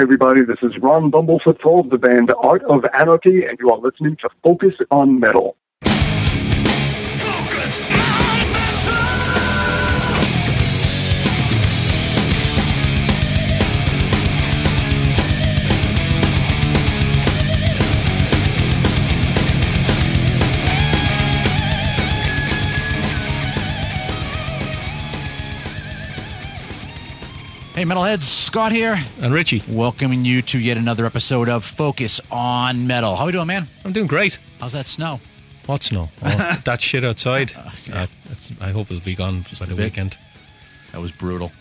[0.00, 0.44] everybody.
[0.44, 4.28] This is Ron Bumblefoot of the band Art of Anarchy, and you are listening to
[4.42, 5.56] Focus on Metal.
[27.78, 28.98] Hey, Metalheads, Scott here.
[29.20, 29.62] And Richie.
[29.68, 33.14] Welcoming you to yet another episode of Focus on Metal.
[33.14, 33.68] How are we doing, man?
[33.84, 34.36] I'm doing great.
[34.58, 35.20] How's that snow?
[35.66, 36.08] What snow?
[36.24, 37.52] Oh, that shit outside.
[37.92, 38.08] Uh,
[38.60, 39.84] I hope it'll be gone by the bit.
[39.84, 40.18] weekend.
[40.90, 41.52] That was brutal.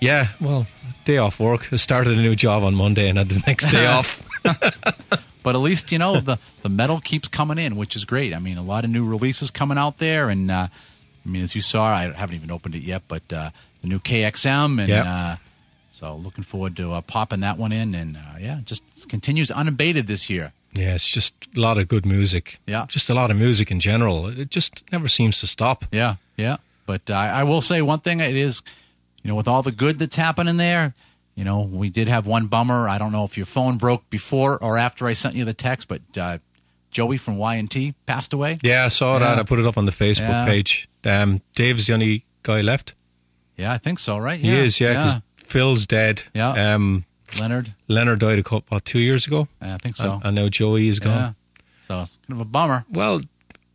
[0.00, 0.66] Yeah, well,
[1.04, 1.70] day off work.
[1.70, 4.26] I started a new job on Monday and had the next day off.
[5.42, 8.32] But at least, you know, the, the metal keeps coming in, which is great.
[8.32, 10.28] I mean, a lot of new releases coming out there.
[10.30, 10.68] And, uh,
[11.24, 13.50] I mean, as you saw, I haven't even opened it yet, but uh,
[13.86, 14.78] the new KXM.
[14.80, 15.06] And Yep.
[15.06, 15.36] uh,
[15.92, 17.94] so looking forward to uh, popping that one in.
[17.94, 20.52] And, uh, yeah, just continues unabated this year.
[20.74, 22.58] Yeah, it's just a lot of good music.
[22.66, 22.84] Yeah.
[22.88, 24.26] Just a lot of music in general.
[24.28, 25.86] It just never seems to stop.
[25.90, 26.56] Yeah, yeah.
[26.84, 28.62] But uh, I will say one thing: it is,
[29.22, 30.94] you know, with all the good that's happening there,
[31.34, 32.88] you know, we did have one bummer.
[32.88, 35.88] I don't know if your phone broke before or after I sent you the text,
[35.88, 36.38] but uh,
[36.90, 38.58] Joey from Y and T passed away.
[38.62, 39.38] Yeah, I saw that.
[39.38, 40.44] I put it up on the Facebook Yeah.
[40.46, 40.88] page.
[41.04, 42.92] Um, Dave's the only guy left.
[43.56, 44.18] Yeah, I think so.
[44.18, 44.38] Right?
[44.40, 46.22] He is, Yeah, Phil's dead.
[46.34, 46.74] Yeah.
[46.74, 47.04] Um,
[47.40, 47.74] Leonard.
[47.88, 49.48] Leonard died a couple, what, two years ago?
[49.60, 50.14] Yeah, I think so.
[50.14, 51.12] And, and now Joey is gone.
[51.16, 51.32] yeah.
[51.88, 52.84] So it's kind of a bummer.
[52.90, 53.22] Well,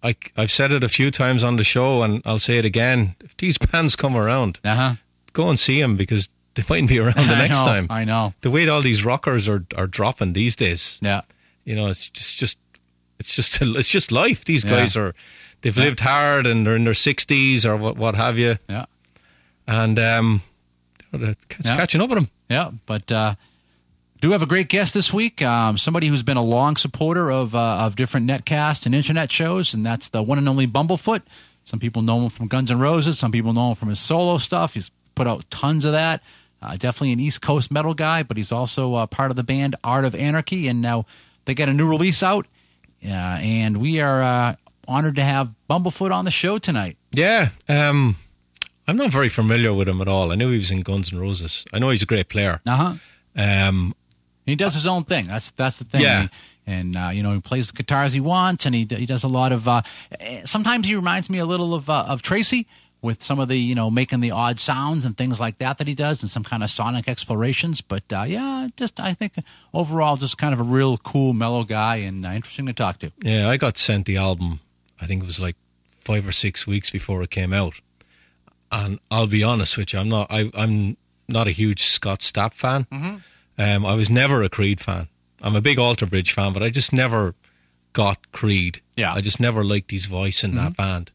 [0.04, 3.16] I, I've said it a few times on the show, and I'll say it again.
[3.22, 4.96] If these bands come around, Uh huh.
[5.34, 7.88] go and see them because they mightn't be around the next I know, time.
[7.90, 8.34] I know.
[8.42, 11.22] The way all these rockers are, are dropping these days, Yeah.
[11.66, 12.58] you know, it's just just
[13.20, 14.46] it's just it's just life.
[14.46, 14.72] These Yeah.
[14.72, 15.14] guys are
[15.62, 18.86] they've lived hard and they're in their sixties or what what have you, Yeah.
[19.72, 20.42] And um,
[21.14, 21.76] it's Yeah.
[21.76, 22.30] catching up with him.
[22.50, 23.36] Yeah, but uh,
[24.22, 25.42] do have a great guest this week.
[25.42, 29.74] Um, somebody who's been a long supporter of uh, of different netcast and internet shows,
[29.74, 31.22] and that's the one and only Bumblefoot.
[31.64, 33.20] Some people know him from Guns N' Roses.
[33.20, 34.74] Some people know him from his solo stuff.
[34.74, 36.22] He's put out tons of that.
[36.62, 39.76] Uh, definitely an East Coast metal guy, but he's also uh, part of the band
[39.84, 41.06] Art of Anarchy, and now
[41.46, 42.46] they got a new release out.
[43.04, 44.56] And we are uh,
[44.88, 46.98] honored to have Bumblefoot on the show tonight.
[47.12, 48.16] Yeah, um,
[48.88, 50.32] I'm not very familiar with him at all.
[50.32, 51.66] I knew he was in Guns N' Roses.
[51.72, 52.62] I know he's a great player.
[52.68, 52.94] Uh huh.
[53.36, 53.96] Um,
[54.46, 55.28] He does his own thing.
[55.28, 56.02] That's that's the thing.
[56.02, 56.28] Yeah.
[56.68, 59.28] And uh, you know he plays the guitars he wants, and he he does a
[59.28, 59.68] lot of.
[59.68, 59.82] Uh,
[60.20, 62.68] eh, sometimes he reminds me a little of uh, of Tracy
[63.02, 65.88] with some of the you know making the odd sounds and things like that that
[65.88, 67.82] he does, and some kind of sonic explorations.
[67.82, 69.34] But uh, yeah, just I think
[69.74, 73.12] overall just kind of a real cool, mellow guy and uh, interesting to talk to.
[73.24, 74.60] Yeah, I got sent the album.
[75.00, 75.56] I think it was like
[76.00, 77.74] five or six weeks before it came out,
[78.72, 80.28] and I'll be honest with you, I'm not.
[80.32, 82.88] I, I'm not a huge Scott Stapp fan.
[83.58, 85.08] Um, I was never a Creed fan.
[85.42, 87.36] I'm a big Alter Bridge fan, but I just never
[87.94, 88.82] got Creed.
[88.96, 89.14] Yeah.
[89.14, 91.12] I just never liked his voice in that band.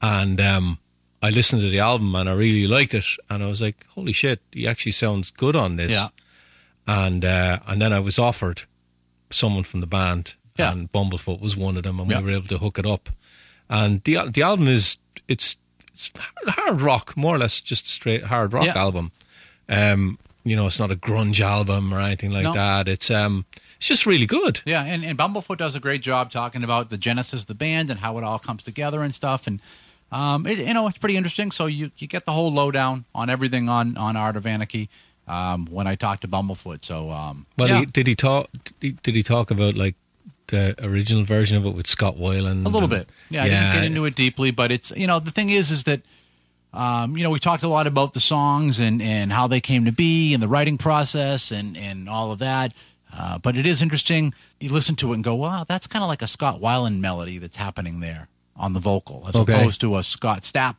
[0.00, 0.78] And um,
[1.22, 4.12] I listened to the album and I really liked it, and I was like, "Holy
[4.12, 6.08] shit, he actually sounds good on this." Yeah.
[6.86, 8.62] and uh, and then I was offered
[9.30, 10.72] someone from the band, Yeah.
[10.72, 12.18] and Bumblefoot was one of them, and Yeah.
[12.20, 13.08] we were able to hook it up.
[13.70, 14.96] And the the album is
[15.28, 15.56] it's
[16.46, 18.78] hard rock, more or less, just a straight hard rock Yeah.
[18.78, 19.12] album.
[19.68, 22.52] Um, you know, it's not a grunge album or anything like No.
[22.52, 22.88] that.
[22.88, 23.44] It's um,
[23.78, 24.60] it's just really good.
[24.64, 27.90] Yeah, and, and Bumblefoot does a great job talking about the genesis of the band
[27.90, 29.46] and how it all comes together and stuff.
[29.46, 29.60] And
[30.10, 31.50] um, it, you know, it's pretty interesting.
[31.50, 34.88] So you, you get the whole lowdown on everything on on Art of Anarchy
[35.28, 36.84] um, when I talk to Bumblefoot.
[36.84, 38.50] So um, Well, yeah, he, did he talk?
[38.52, 39.94] Did he, did he talk about like
[40.52, 42.64] the original version of it with Scott Weiland?
[42.64, 43.08] a little and- bit.
[43.30, 45.82] Yeah, I didn't get into it deeply, but it's you know the thing is is
[45.84, 46.02] that.
[46.74, 49.84] Um, you know, we talked a lot about the songs and, and how they came
[49.84, 52.72] to be and the writing process and, and all of that.
[53.14, 54.32] Uh, but it is interesting.
[54.58, 57.36] You listen to it and go, wow, that's kind of like a Scott Weiland melody
[57.36, 59.52] that's happening there on the vocal as Okay.
[59.52, 60.78] opposed to a Scott Stapp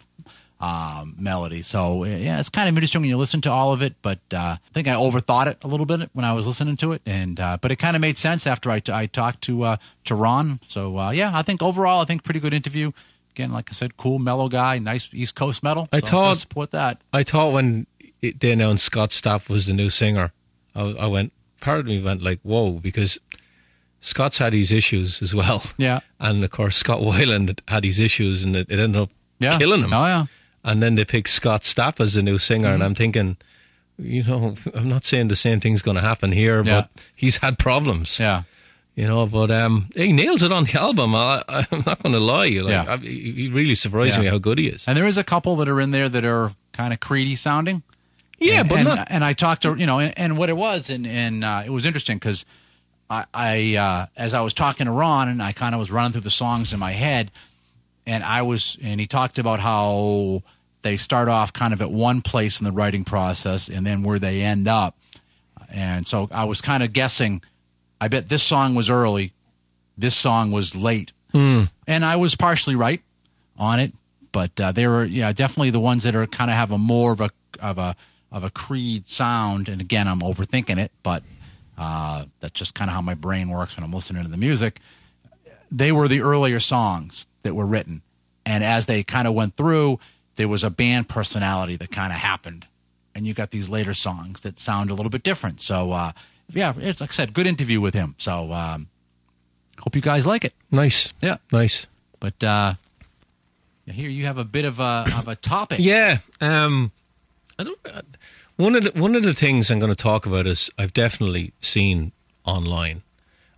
[0.63, 1.62] um, melody.
[1.62, 3.96] So, yeah, it's kind of interesting when you listen to all of it.
[4.01, 6.93] But uh, I think I overthought it a little bit when I was listening to
[6.93, 7.02] it.
[7.05, 10.16] and uh, But it kind of made sense after I, I talked to, uh, to
[10.16, 10.59] Ron.
[10.67, 12.91] So, uh, yeah, I think overall, I think pretty good interview.
[13.32, 15.90] Again, like I said, cool, mellow guy, nice East Coast metal.
[15.91, 17.02] I So thought- support that.
[17.11, 17.87] I thought when
[18.22, 20.32] they announced Scott Stapp was the new singer,
[20.76, 21.34] I, I went.
[21.59, 23.17] Part of me went like, "Whoa," because
[24.02, 25.64] Scott's had his issues as well.
[25.78, 25.99] Yeah.
[26.20, 29.09] and of course Scott Weiland had his issues, and it, it ended up
[29.40, 29.93] Yeah, killing him.
[29.93, 30.26] Oh yeah,
[30.63, 32.73] And then they pick Scott Stapp as the new singer, Mm-hmm.
[32.75, 33.37] and I'm thinking,
[33.99, 36.81] you know, I'm not saying the same thing's going to happen here, Yeah.
[36.81, 38.19] but he's had problems.
[38.19, 38.43] yeah.
[38.95, 41.15] You know, but um, he nails it on the album.
[41.15, 42.49] I, I'm not going to lie.
[42.49, 42.85] Like, Yeah.
[42.93, 44.21] I, he he really surprised Yeah.
[44.21, 44.85] me how good he is.
[44.87, 47.81] And there is a couple that are in there that are kind of creedy sounding.
[48.39, 50.57] Yeah, and, but and, not- and I talked to you know, and, and what it
[50.57, 52.45] was, and and uh, it was interesting because
[53.09, 56.11] I, I uh, as I was talking to Ron, and I kind of was running
[56.11, 57.31] through the songs in my head,
[58.05, 60.44] and I was, and he talked about how
[60.82, 64.20] they start off kind of at one place in the writing process, and then where
[64.20, 64.97] they end up,
[65.70, 67.41] and so I was kind of guessing.
[68.02, 69.34] I bet this song was early,
[69.97, 71.11] this song was late,
[71.88, 73.02] and I was partially right
[73.58, 73.94] on it,
[74.32, 77.11] but uh, they were yeah definitely the ones that are kind of have a more
[77.14, 77.29] of a
[77.61, 77.96] of a
[78.32, 79.70] of a Creed sound.
[79.70, 81.23] And again, I'm overthinking it, but
[81.78, 84.79] uh, that's just kind of how my brain works when I'm listening to the music.
[85.72, 88.01] They were the earlier songs that were written,
[88.45, 89.99] and as they kind of went through,
[90.35, 92.67] there was a band personality that kind of happened,
[93.13, 95.61] and you got these later songs that sound a little bit different.
[95.61, 96.11] So uh,
[96.49, 98.16] yeah, it's like I said, good interview with him.
[98.17, 98.87] So um,
[99.79, 100.53] hope you guys like it.
[100.72, 101.13] Nice.
[101.22, 101.37] Yeah.
[101.51, 101.87] Nice.
[102.19, 102.73] But uh,
[103.85, 105.79] here you have a bit of a of a topic.
[105.79, 106.19] Yeah.
[106.41, 106.91] Um,
[107.59, 107.79] I don't.
[107.85, 108.01] Uh,
[108.55, 111.53] one of the one of the things I'm going to talk about is I've definitely
[111.61, 112.11] seen
[112.46, 113.01] online,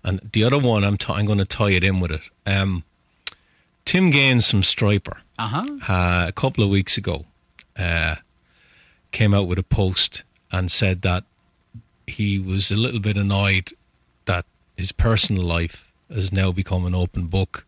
[0.03, 2.21] and the other one I'm t- I'm going to tie it in with it.
[2.45, 2.83] Um,
[3.85, 5.65] Tim Gaines from Stryper Uh-huh.
[5.91, 7.25] uh, a couple of weeks ago
[7.77, 8.15] uh,
[9.11, 11.23] came out with a post and said that
[12.07, 13.73] he was a little bit annoyed
[14.25, 14.45] that
[14.77, 17.65] his personal life has now become an open book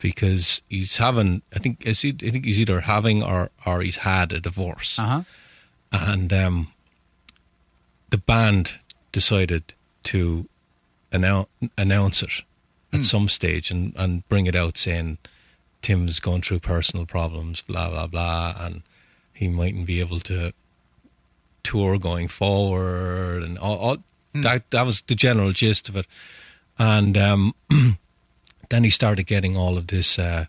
[0.00, 3.98] because he's having I think is he, I think he's either having or or he's
[3.98, 5.22] had a divorce Uh-huh.
[5.92, 6.72] and um,
[8.10, 8.80] the band
[9.12, 9.72] decided
[10.04, 10.48] to
[11.12, 11.46] annou-
[11.78, 12.42] announce it
[12.92, 15.18] at some stage and, and bring it out saying
[15.82, 18.82] Tim's going through personal problems, blah blah blah, and
[19.32, 20.52] he mightn't be able to
[21.62, 23.96] tour going forward, and all, all
[24.34, 26.06] that that was the general gist of it.
[26.78, 27.54] And um,
[28.68, 30.46] then he started getting all of this uh,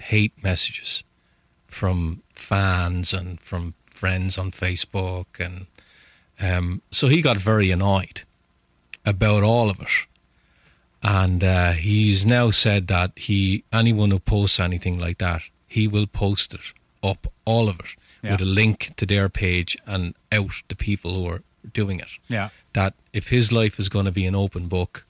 [0.00, 1.04] hate messages
[1.68, 5.66] from fans and from friends on Facebook, and
[6.40, 8.22] um, so he got very annoyed
[9.04, 9.88] about all of it.
[11.02, 16.06] And uh, he's now said that he anyone who posts anything like that, he will
[16.06, 16.60] post it
[17.02, 17.86] up, all of it,
[18.22, 18.32] Yeah.
[18.32, 22.08] with a link to their page and out the people who are doing it.
[22.28, 22.50] Yeah.
[22.74, 25.04] That if his life is going to be an open book,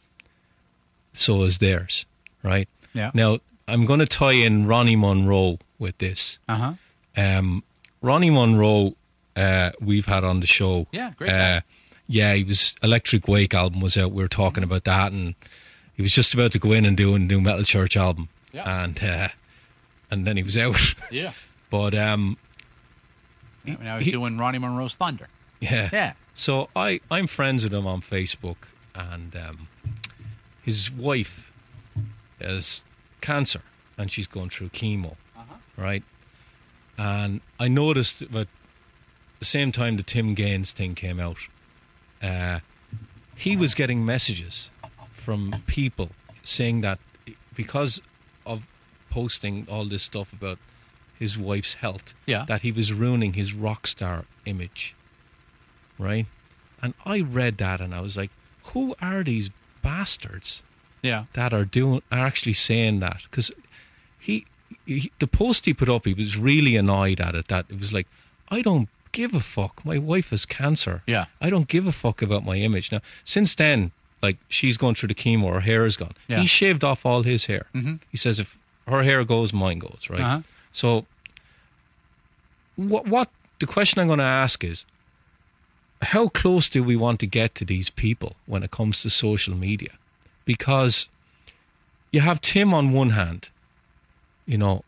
[1.12, 2.06] so is theirs,
[2.42, 2.68] right?
[2.94, 3.10] Yeah.
[3.14, 6.38] Now I'm going to tie in Ronny Munroe with this.
[6.48, 6.72] Uh-huh.
[7.16, 7.62] Um,
[8.00, 8.94] Ronny Munroe,
[9.36, 10.86] uh, we've had on the show.
[10.90, 11.30] Yeah, great.
[11.30, 11.60] Uh,
[12.08, 14.12] yeah, he was Electric Wake album was out.
[14.12, 15.34] We were talking about that, and
[16.02, 18.82] he was just about to go in and do a new Metal Church album, Yeah.
[18.84, 19.28] and uh,
[20.10, 20.94] and then he was out.
[21.12, 21.32] Yeah.
[21.70, 22.38] but um,
[23.64, 25.28] Now he's he- doing Ronny Munroe's Thunder.
[25.60, 26.12] yeah, Yeah.
[26.34, 28.56] So I I'm friends with him on Facebook,
[28.96, 29.68] and um,
[30.64, 31.52] his wife
[32.40, 32.80] has
[33.20, 33.62] cancer,
[33.96, 35.14] and she's going through chemo,
[35.76, 36.02] right?
[36.98, 38.48] And I noticed that
[39.38, 41.36] the same time the Tim Gaines thing came out,
[42.20, 42.58] uh,
[43.36, 44.68] he was getting messages
[45.22, 46.08] from people
[46.44, 46.98] saying that
[47.54, 48.00] because
[48.44, 48.66] of
[49.10, 50.58] posting all this stuff about
[51.18, 52.44] his wife's health, Yeah.
[52.46, 54.94] that he was ruining his rock star image,
[55.98, 56.26] right?
[56.82, 58.30] And I read that and I was like,
[58.72, 59.50] who are these
[59.82, 60.62] bastards
[61.02, 61.24] Yeah.
[61.34, 63.22] that are doing are actually saying that?
[63.30, 63.50] Because
[64.18, 64.46] he,
[64.86, 67.48] he, the post he put up, he was really annoyed at it.
[67.48, 68.08] That it was like,
[68.48, 69.84] I don't give a fuck.
[69.84, 71.02] My wife has cancer.
[71.06, 71.26] Yeah.
[71.40, 72.90] I don't give a fuck about my image.
[72.90, 73.92] Now, since then,
[74.22, 76.14] like she's going through the chemo, her hair is gone.
[76.28, 76.40] Yeah.
[76.40, 77.66] He shaved off all his hair.
[77.74, 78.00] Mhm.
[78.10, 80.06] He says if her hair goes, mine goes.
[80.08, 80.20] Right.
[80.20, 80.42] Uh-huh.
[80.72, 81.06] So,
[82.76, 84.84] what what the question I'm going to ask is,
[86.02, 89.54] how close do we want to get to these people when it comes to social
[89.54, 89.90] media?
[90.44, 91.08] Because
[92.10, 93.50] you have Tim on one hand,
[94.46, 94.82] you know,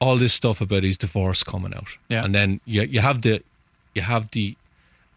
[0.00, 2.24] all this stuff about his divorce coming out, Yeah.
[2.24, 3.42] and then you you have the
[3.94, 4.56] you have the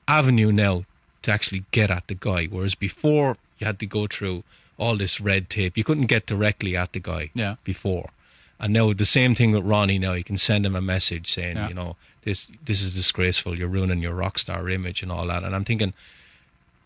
[0.08, 0.86] avenue now
[1.28, 4.44] to actually get at the guy, whereas before you had to go through
[4.80, 5.76] all this red tape.
[5.78, 7.56] You couldn't get directly at the guy Yeah.
[7.64, 8.10] before.
[8.60, 10.00] And now the same thing with Ronnie.
[10.00, 11.68] Now you can send him a message saying, Yeah.
[11.70, 13.58] you know, this this is disgraceful.
[13.58, 15.44] You're ruining your rock star image and all that.
[15.44, 15.94] And I'm thinking,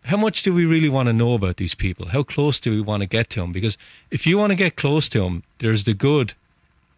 [0.06, 2.08] how much do we really want to know about these people?
[2.08, 3.52] How close do we want to get to them?
[3.52, 3.78] Because
[4.10, 6.34] if you want to get close to them, there's the good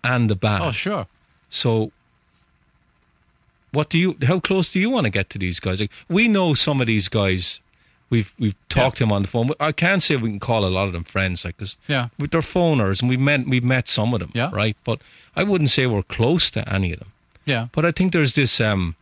[0.04, 0.62] and the bad.
[0.62, 1.08] Oh, sure.
[1.50, 1.92] So,
[3.74, 4.16] what do you?
[4.26, 5.82] How close do you want to get to these guys?
[5.82, 7.60] Like we know some of these guys.
[8.10, 9.50] We've we've talked to them on the phone.
[9.60, 12.10] I can't say we can call a lot of them friends, like because Yeah.
[12.20, 14.52] with their phoners, and we met we've met some of them, Yeah.
[14.54, 14.78] right?
[14.84, 15.00] But
[15.36, 17.12] I wouldn't say we're close to any of them.
[17.46, 17.68] Yeah.
[17.72, 18.96] But I think there's this um,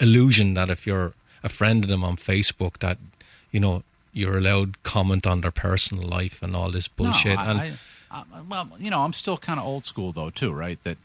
[0.00, 2.98] illusion that if you're a friend of them on Facebook, that
[3.50, 3.82] you know
[4.12, 7.34] you're allowed comment on their personal life and all this bullshit.
[7.36, 7.72] No, I, and I,
[8.10, 10.78] I, well, you know, I'm still kind of old school though, too, right?
[10.84, 10.96] That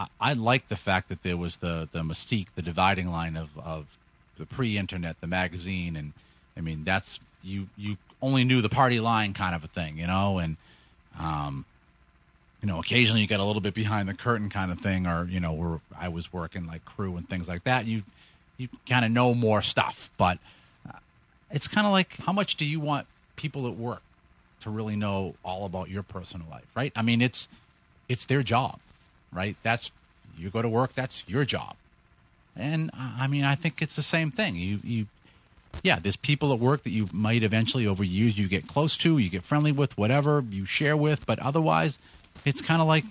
[0.00, 3.50] I, I like the fact that there was the the mystique, the dividing line of
[3.58, 3.86] of
[4.38, 6.12] the pre-internet, the magazine, and
[6.56, 10.06] I mean that's you you only knew the party line kind of a thing, you
[10.06, 10.56] know, and
[11.18, 11.64] um,
[12.62, 15.26] you know, occasionally you get a little bit behind the curtain kind of thing, or
[15.26, 17.86] you know, where I was working like crew and things like that.
[17.86, 18.02] You
[18.56, 20.38] you kind of know more stuff, but
[20.88, 20.98] uh,
[21.50, 24.02] it's kind of like how much do you want people at work
[24.60, 26.92] to really know all about your personal life, right?
[26.96, 27.48] I mean, it's
[28.08, 28.78] it's their job,
[29.32, 29.56] right?
[29.62, 29.90] That's
[30.38, 31.76] you go to work, that's your job,
[32.56, 34.56] and uh, I mean, I think it's the same thing.
[34.56, 35.06] You you
[35.82, 39.18] yeah, there's people at work that you might eventually over years you get close to,
[39.18, 41.98] you get friendly with, whatever you share with, but otherwise,
[42.44, 43.04] it's kind of like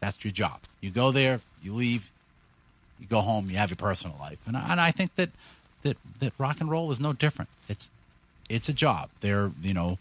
[0.00, 0.60] that's your job.
[0.80, 2.10] You go there, you leave,
[2.98, 5.30] you go home, you have your personal life, and I, and I think that
[5.82, 7.48] that that rock and roll is no different.
[7.68, 7.90] It's
[8.48, 9.08] it's a job.
[9.20, 9.98] They're you know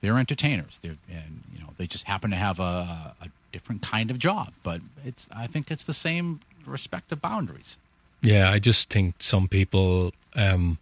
[0.00, 0.78] they're entertainers.
[0.82, 4.52] They're and you know they just happen to have a, a different kind of job,
[4.62, 7.76] but it's I think it's the same respective boundaries.
[8.22, 10.78] Yeah, I just think some people, um,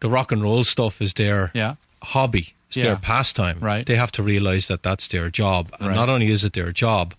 [0.00, 1.74] the rock and roll stuff is their Yeah.
[2.02, 2.84] hobby, it's Yeah.
[2.84, 3.58] their pastime.
[3.60, 3.84] Right.
[3.86, 5.94] They have to realize that that's their job, and Right.
[5.94, 7.14] not only is it their job,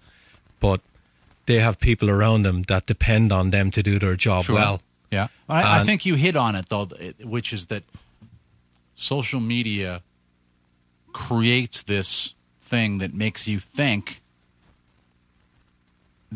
[0.60, 0.82] but
[1.46, 4.56] they have people around them that depend on them to do their job Sure.
[4.56, 4.82] well.
[5.12, 6.86] Yeah, I, I think you hit on it though,
[7.22, 7.84] which is that
[8.96, 10.02] social media
[11.12, 14.22] creates this thing that makes you think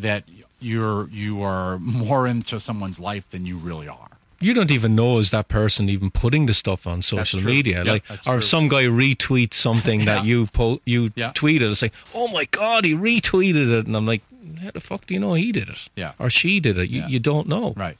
[0.01, 0.23] that
[0.59, 4.09] you're you are more into someone's life than you really are.
[4.39, 7.91] You don't even know is that person even putting the stuff on social media, Yeah,
[7.93, 8.41] like, or true.
[8.41, 10.05] some guy retweets something Yeah.
[10.05, 11.31] that you po- you Yeah.
[11.33, 14.21] tweeted and say, "Oh my god, he retweeted it," and I'm like,
[14.61, 15.89] "How the fuck do you know he did it?
[15.95, 16.11] Yeah.
[16.19, 16.89] or she did it?
[16.89, 17.97] You, you don't know, Right.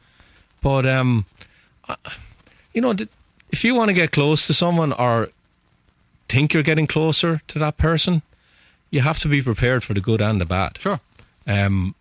[0.62, 1.26] But um,
[1.90, 1.96] I-
[2.74, 2.94] you know,
[3.52, 5.30] if you want to get close to someone or
[6.30, 8.22] think you're getting closer to that person,
[8.92, 10.78] you have to be prepared for the good and the bad.
[10.80, 11.00] Sure.
[11.48, 11.96] Um,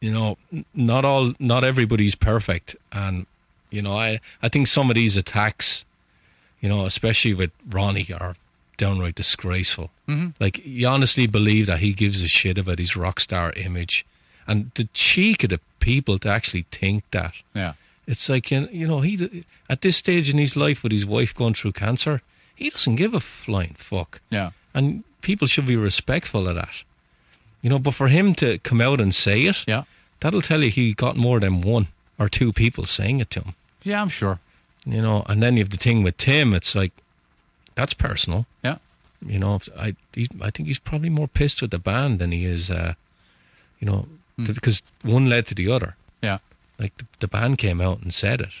[0.00, 0.36] you know,
[0.74, 3.26] not all, not everybody's perfect, and
[3.70, 5.84] you know, I I think some of these attacks,
[6.60, 8.36] you know, especially with Ronnie, are
[8.76, 9.90] downright disgraceful.
[10.08, 10.28] Mm-hmm.
[10.38, 14.06] Like, you honestly believe that he gives a shit about his rock star image,
[14.46, 17.32] and the cheek of the people to actually think that.
[17.54, 17.72] Yeah.
[18.06, 21.34] It's like you you know he at this stage in his life with his wife
[21.34, 22.22] going through cancer,
[22.54, 24.50] he doesn't give a flying fuck, Yeah.
[24.74, 26.84] and people should be respectful of that.
[27.62, 29.84] You know, but for him to come out and say it, Yeah.
[30.20, 31.88] that'll tell you he got more than one
[32.18, 33.54] or two people saying it to him.
[33.82, 34.38] Yeah, I'm sure.
[34.86, 36.54] You know, and then you have the thing with Tim.
[36.54, 36.92] It's like
[37.74, 38.46] that's personal.
[38.64, 38.78] Yeah.
[39.26, 42.44] You know, I he, I think he's probably more pissed with the band than he
[42.44, 42.70] is.
[42.70, 42.94] Uh,
[43.80, 44.44] you know, Hmm.
[44.44, 45.96] because one led to the other.
[46.22, 46.38] Yeah.
[46.78, 48.52] Like the, the band came out and said it,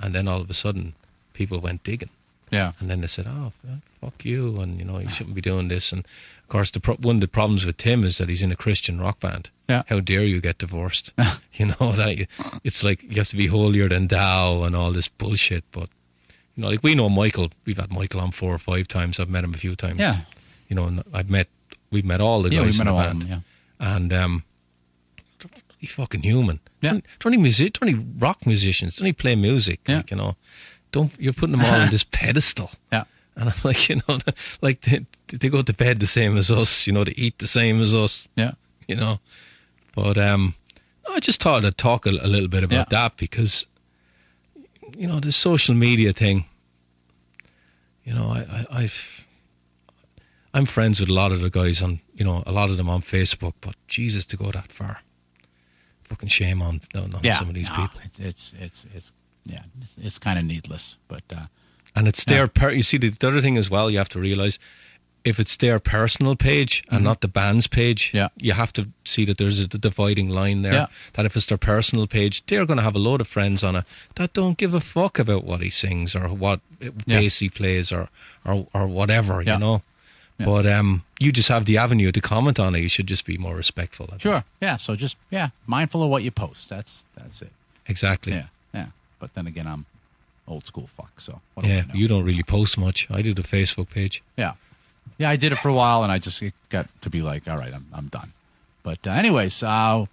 [0.00, 0.94] and then all of a sudden,
[1.34, 2.10] people went digging,
[2.50, 2.72] Yeah.
[2.80, 3.52] and then they said, "Oh,
[4.00, 5.92] fuck you," and you know, you shouldn't be doing this.
[5.92, 6.04] And
[6.44, 8.56] of course, the pro- one of the problems with Tim is that he's in a
[8.56, 9.50] Christian rock band.
[9.68, 9.82] Yeah.
[9.86, 11.12] How dare you get divorced?
[11.54, 12.26] you know that you,
[12.62, 15.64] it's like you have to be holier than thou and all this bullshit.
[15.72, 15.88] But
[16.54, 17.50] you know, like we know Michael.
[17.64, 19.18] We've had Michael on four or five times.
[19.18, 19.98] I've met him a few times.
[20.00, 20.18] Yeah.
[20.68, 21.48] You know, and I've met
[21.90, 23.22] we've met all the Yeah, guys in the band.
[23.22, 23.40] them, yeah.
[23.96, 24.44] And um,
[25.78, 26.60] he's fucking human.
[26.80, 27.00] Yeah.
[27.24, 29.80] Any music, any rock musicians, don't any play music.
[29.86, 29.96] Yeah.
[29.98, 30.36] Like, you know,
[30.92, 32.70] don't you're putting them all on this pedestal.
[32.92, 33.04] Yeah.
[33.36, 34.18] And I'm like, you know,
[34.62, 36.86] like they, they go to bed the same as us.
[36.86, 38.28] You know, they eat the same as us.
[38.36, 38.52] Yeah.
[38.88, 39.18] You know,
[39.94, 40.54] but um,
[41.10, 43.00] I just thought I'd talk a, a little bit about Yeah.
[43.00, 43.66] that because,
[44.96, 46.44] you know, the social media thing.
[48.04, 49.24] You know, I, I, I've
[50.52, 52.88] I'm friends with a lot of the guys on, you know, a lot of them
[52.88, 53.54] on Facebook.
[53.60, 54.98] But Jesus, to go that far,
[56.04, 57.38] fucking shame on, on, Yeah.
[57.38, 58.00] some of these No, people.
[58.04, 59.12] It's it's it's, it's
[59.46, 59.62] yeah.
[59.82, 61.46] It's, it's kind of needless, but uh,
[61.96, 63.90] And it's their per- you see the, the other thing as well.
[63.90, 64.58] You have to realize
[65.24, 68.16] if it's their personal page and not the band's page, Mm-hmm.
[68.16, 68.28] Yeah.
[68.36, 70.72] you have to see that there's a dividing line there.
[70.74, 70.86] Yeah.
[71.14, 73.76] That if it's their personal page, they're going to have a load of friends on
[73.76, 73.84] it
[74.16, 76.90] that don't give a fuck about what he sings or what Yeah.
[77.06, 78.08] bass he plays or
[78.44, 79.54] or or whatever, Yeah.
[79.54, 79.82] you know.
[80.36, 82.80] But um, you just have the avenue to comment on it.
[82.80, 84.12] You should just be more respectful.
[84.18, 84.42] Sure.
[84.60, 84.76] Yeah.
[84.78, 86.68] So just yeah, mindful of what you post.
[86.68, 87.52] That's that's it.
[87.86, 88.32] Exactly.
[88.32, 88.46] Yeah.
[88.74, 88.86] Yeah.
[89.20, 89.86] But then again, I'm
[90.46, 91.20] old school fuck.
[91.20, 91.94] So what do Yeah, know?
[91.94, 93.06] you don't really post much.
[93.10, 94.22] I did a Facebook page.
[94.36, 94.52] Yeah.
[95.18, 97.46] Yeah, I did it for a while, and I just it got to be like,
[97.48, 98.32] all right, I'm I'm done.
[98.82, 100.08] But uh, anyways, uh, what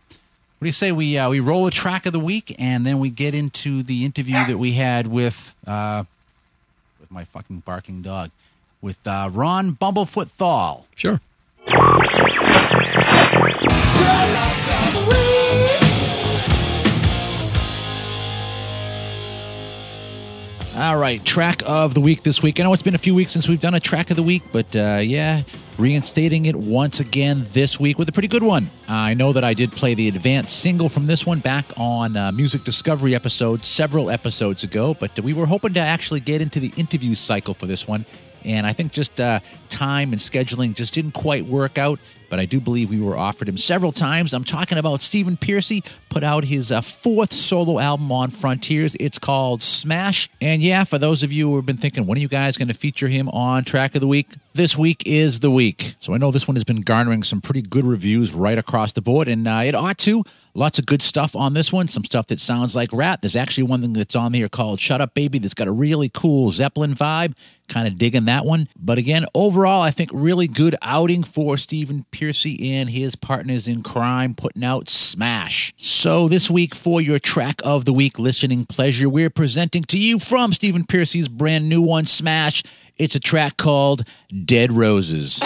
[0.62, 3.10] do you say we uh, we roll a track of the week, and then we
[3.10, 6.04] get into the interview that we had with uh,
[7.00, 8.32] with my fucking barking dog,
[8.82, 10.86] with uh, Ron Bumblefoot Thal.
[10.96, 11.20] Sure.
[20.82, 22.60] All right, track of the week this week.
[22.60, 24.42] I know it's been a few weeks since we've done a track of the week,
[24.52, 25.44] but uh, yeah,
[25.78, 28.66] reinstating it once again this week with a pretty good one.
[28.90, 32.18] Uh, I know that I did play the advanced single from this one back on
[32.18, 36.60] uh, Music Discovery episode several episodes ago, but we were hoping to actually get into
[36.60, 38.04] the interview cycle for this one.
[38.44, 42.00] And I think just uh, time and scheduling just didn't quite work out
[42.32, 44.34] but I do believe we were offered him several times.
[44.34, 48.96] I'm talking about Stephen Pearcy, put out his uh, fourth solo album on Frontiers.
[49.02, 50.30] It's called Smash.
[50.40, 52.70] And yeah, for those of you who have been thinking, when are you guys going
[52.70, 54.30] to feature him on Track of the Week?
[54.54, 55.96] This week is the week.
[56.00, 59.02] So I know this one has been garnering some pretty good reviews right across the
[59.02, 60.24] board, and uh, it ought to.
[60.54, 61.88] Lots of good stuff on this one.
[61.88, 63.22] Some stuff that sounds like rap.
[63.22, 66.10] There's actually one thing that's on here called Shut Up Baby that's got a really
[66.10, 67.34] cool Zeppelin vibe.
[67.70, 68.68] Kind of digging that one.
[68.78, 73.82] But again, overall, I think really good outing for Stephen Pearcy and his partners in
[73.82, 75.74] crime putting out Smash.
[75.78, 80.20] So this week for your track of the week listening pleasure, we're presenting to you
[80.20, 82.62] from Stephen Pearcy's brand new one, Smash.
[82.96, 84.04] It's a track called
[84.46, 85.42] Dead Roses.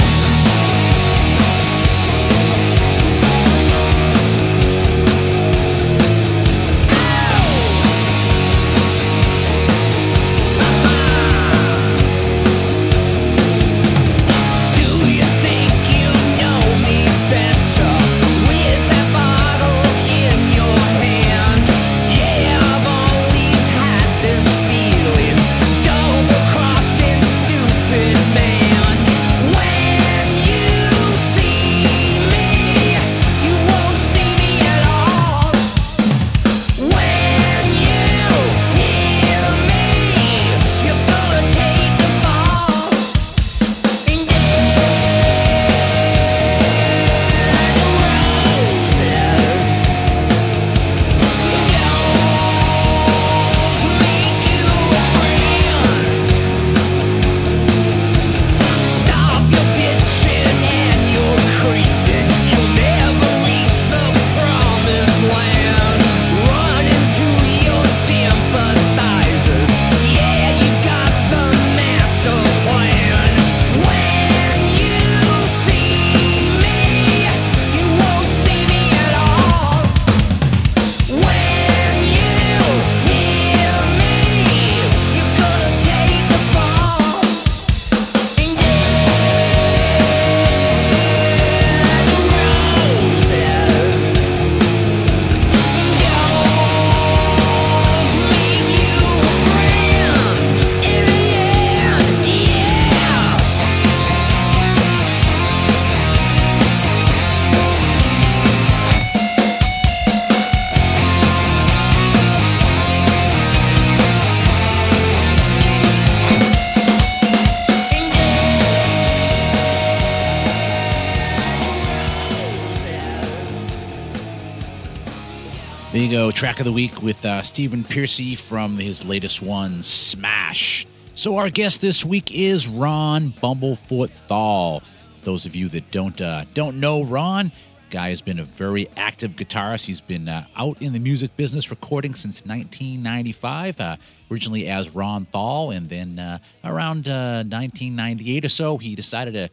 [126.46, 130.86] Track of the week with uh, Stephen Pearcy from his latest one, Smash.
[131.16, 134.84] So our guest this week is Ron Bumblefoot Thal.
[135.24, 137.52] Those of you that don't uh, don't know Ron,
[137.90, 139.88] guy has been a very active guitarist.
[139.88, 143.82] He's been uh, out in the music business recording since 1995.
[143.82, 143.96] Uh,
[144.30, 149.50] originally as Ron Thal, and then uh, around 1998 uh, or so, he decided to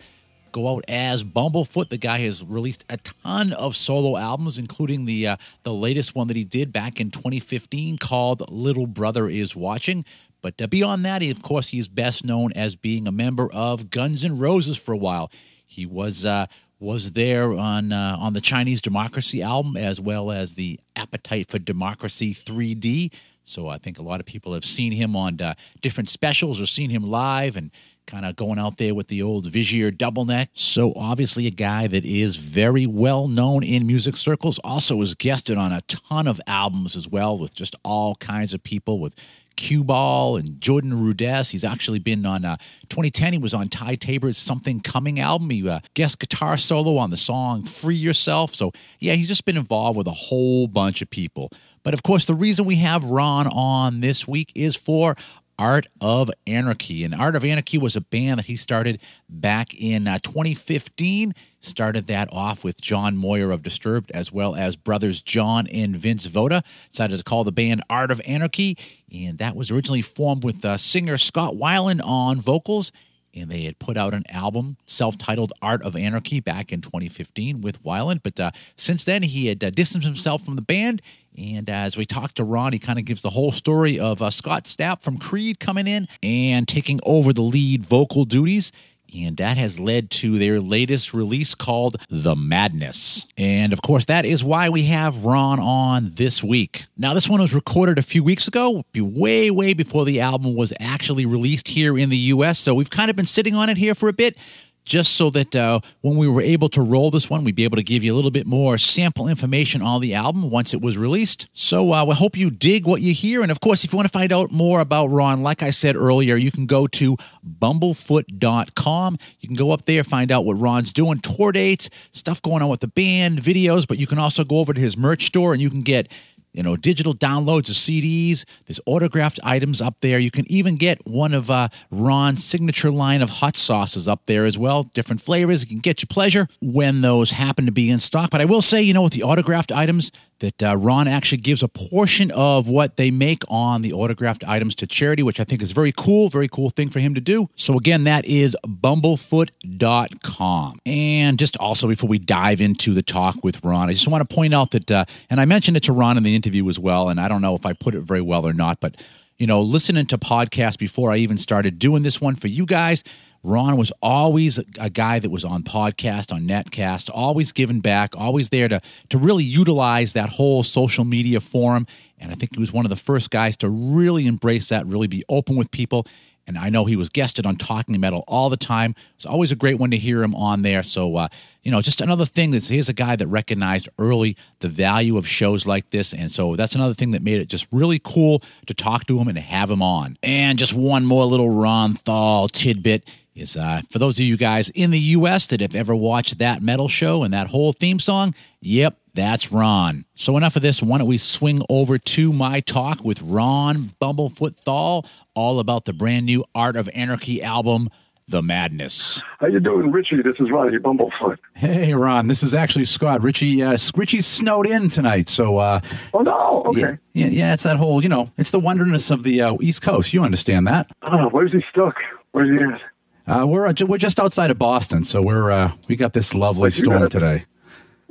[0.53, 1.89] go out as Bumblefoot.
[1.89, 6.29] The guy has released a ton of solo albums, including the uh, the latest one
[6.29, 10.05] that he did back in 2015 called "Little Brother Is Watching."
[10.43, 13.91] But uh, beyond that, he, of course, he's best known as being a member of
[13.91, 15.31] Guns N' Roses for a while.
[15.67, 16.47] He was uh,
[16.79, 21.59] was there on uh, on the Chinese Democracy album as well as the Appetite for
[21.59, 23.13] Democracy 3D.
[23.45, 26.67] So I think a lot of people have seen him on uh, different specials or
[26.67, 27.71] seen him live, and
[28.07, 30.51] kind of going out there with the old Vigier double neck.
[30.55, 34.59] So obviously a guy that is very well known in music circles.
[34.65, 38.63] Also has guested on a ton of albums as well with just all kinds of
[38.63, 39.15] people with
[39.57, 41.51] cue ball and Jordan Rudess.
[41.51, 42.57] He's actually been on uh,
[42.89, 43.35] 2010.
[43.35, 45.51] He was on Ty Tabor's Something Coming album.
[45.51, 48.55] He uh, guest guitar solo on the song Free Yourself.
[48.55, 51.51] So yeah, he's just been involved with a whole bunch of people.
[51.83, 55.17] But of course, the reason we have Ron on this week is for
[55.59, 57.05] Art of Anarchy.
[57.05, 61.35] And Art of Anarchy was a band that he started back in uh, 2015.
[61.61, 66.27] Started that off with John Moyer of Disturbed, as well as brothers John and Vince
[66.27, 66.65] Votta.
[66.91, 68.77] Decided to call the band Art of Anarchy.
[69.13, 72.93] And that was originally formed with uh, singer Scott Weiland on vocals
[73.35, 77.83] and they had put out an album self-titled art of anarchy back in 2015 with
[77.83, 81.03] Weiland but uh, since then he had uh, distanced himself from the band.
[81.37, 84.31] And as we talk to ron he kind of gives the whole story of uh,
[84.31, 88.73] scott stapp from creed coming in and taking over the lead vocal duties
[89.15, 93.27] and that has led to their latest release called The Madness.
[93.37, 96.85] And of course, that is why we have Ron on this week.
[96.97, 100.73] Now, this one was recorded a few weeks ago, way, way before the album was
[100.81, 102.59] actually released here in the US.
[102.59, 104.39] So we've kind of been sitting on it here for a bit
[104.85, 107.77] just so that uh, when we were able to roll this one, we'd be able
[107.77, 110.99] to give you a little bit more sample information on the album once it was
[110.99, 111.49] released.
[111.53, 113.43] So uh, we hope you dig what you hear.
[113.43, 115.97] And of course, if you want to find out more about Ron, like I said
[115.97, 117.17] earlier, you can go to
[117.61, 119.19] bumblefoot.com.
[119.41, 122.69] You can go up there, find out what Ron's doing, tour dates, stuff going on
[122.69, 125.63] with the band, videos, but you can also go over to his merch store and
[125.63, 126.11] you can get
[126.53, 128.45] you know, digital downloads of CDs.
[128.67, 130.19] There's autographed items up there.
[130.19, 134.45] You can even get one of uh, Ron's signature line of hot sauces up there
[134.45, 134.83] as well.
[134.83, 135.63] Different flavors.
[135.63, 138.31] You can get your pleasure when those happen to be in stock.
[138.31, 141.63] But I will say, you know, with the autographed items, that uh, Ron actually gives
[141.63, 145.63] a portion of what they make on the autographed items to charity, which I think
[145.63, 147.49] is very cool, very cool thing for him to do.
[147.57, 150.81] So again, that is bumblefoot.com.
[150.85, 154.35] And just also before we dive into the talk with Ron, I just want to
[154.35, 157.09] point out that, uh, and I mentioned it to Ron in the interview as well,
[157.09, 159.01] and I don't know if I put it very well or not, but
[159.39, 163.03] you know, listening to podcasts before I even started doing this one for you guys,
[163.45, 168.51] Ron was always a guy that was on podcast, on netcast, always giving back, always
[168.51, 171.87] there to to really utilize that whole social media forum.
[172.21, 175.09] And I think he was one of the first guys to really embrace that, really
[175.09, 176.07] be open with people.
[176.47, 178.95] And I know he was guested on Talking Metal all the time.
[179.15, 180.83] It's always a great one to hear him on there.
[180.83, 181.29] So, uh,
[181.63, 185.27] you know, just another thing that's here's a guy that recognized early the value of
[185.27, 186.13] shows like this.
[186.13, 189.29] And so that's another thing that made it just really cool to talk to him
[189.29, 190.17] and to have him on.
[190.23, 194.69] And just one more little Ron Thal tidbit is uh, for those of you guys
[194.71, 195.47] in the U.S.
[195.49, 200.05] that have ever watched that metal show and that whole theme song, yep, that's Ron.
[200.15, 200.83] So enough of this.
[200.83, 205.93] Why don't we swing over to my talk with Ron Bumblefoot Thal, all about the
[205.93, 207.89] brand new Art of Anarchy album,
[208.29, 209.23] The Madness.
[209.39, 210.23] How you doing, Richie?
[210.23, 211.37] This is Ronnie Bumblefoot.
[211.55, 212.27] Hey, Ron.
[212.29, 213.23] This is actually Scott.
[213.23, 215.59] Richie, uh, Richie's snowed in tonight, so.
[215.59, 215.81] Uh,
[216.15, 216.63] oh no!
[216.67, 216.97] Okay.
[217.13, 220.15] Yeah, yeah, it's that whole, you know, it's the wonderness of the uh, East Coast.
[220.15, 220.91] You understand that?
[221.03, 221.97] Oh, where's he stuck?
[222.31, 222.81] Where's he at?
[223.27, 226.71] Uh, we're uh, we're just outside of Boston, so we're uh, we got this lovely
[226.71, 227.45] storm today.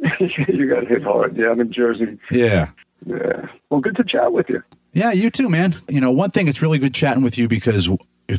[0.20, 1.38] you got hit hard.
[1.38, 2.18] Yeah, I'm in Jersey.
[2.32, 2.70] Yeah.
[3.06, 3.48] Yeah.
[3.70, 4.64] Well, good to chat with you.
[4.94, 5.76] Yeah, you too, man.
[5.88, 7.90] You know, one thing it's really good chatting with you because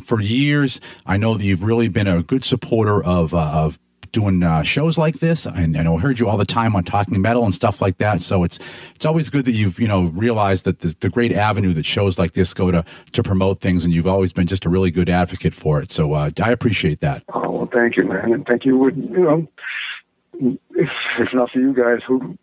[0.03, 3.79] for years I know that you've really been a good supporter of uh, of
[4.11, 7.19] doing uh, shows like this, and, and I heard you all the time on Talking
[7.19, 8.21] Metal and stuff like that.
[8.21, 8.59] So it's
[8.95, 12.17] it's always good that you've you know realized that the, the great avenue that shows
[12.17, 15.09] like this go to to promote things, and you've always been just a really good
[15.09, 15.91] advocate for it.
[15.91, 17.23] So uh, I appreciate that.
[17.33, 18.77] Oh well, thank you, man, and thank you.
[18.77, 19.47] Would you know
[20.71, 22.37] if if not for you guys, who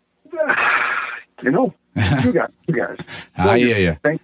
[1.43, 1.73] you know
[2.23, 2.97] you guys, you guys.
[3.37, 3.95] Ah, yeah, yeah.
[4.03, 4.21] Thank,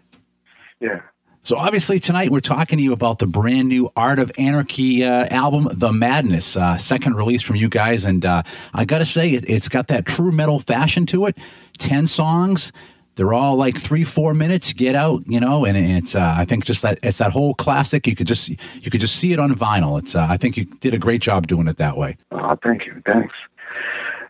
[0.79, 1.01] yeah.
[1.43, 5.27] So obviously tonight we're talking to you about the brand new Art of Anarchy uh,
[5.33, 9.31] album, The Madness, uh, second release from you guys, and uh, I got to say
[9.31, 11.37] it, has got that true metal fashion to it.
[11.77, 12.73] Ten songs,
[13.15, 14.73] they're all like three, four minutes.
[14.73, 18.07] Get out, you know, and it's uh, I think just that it's that whole classic.
[18.07, 19.97] You could just you could just see it on vinyl.
[19.97, 22.17] It's uh, I think you did a great job doing it that way.
[22.31, 23.33] Oh, thank you, thanks.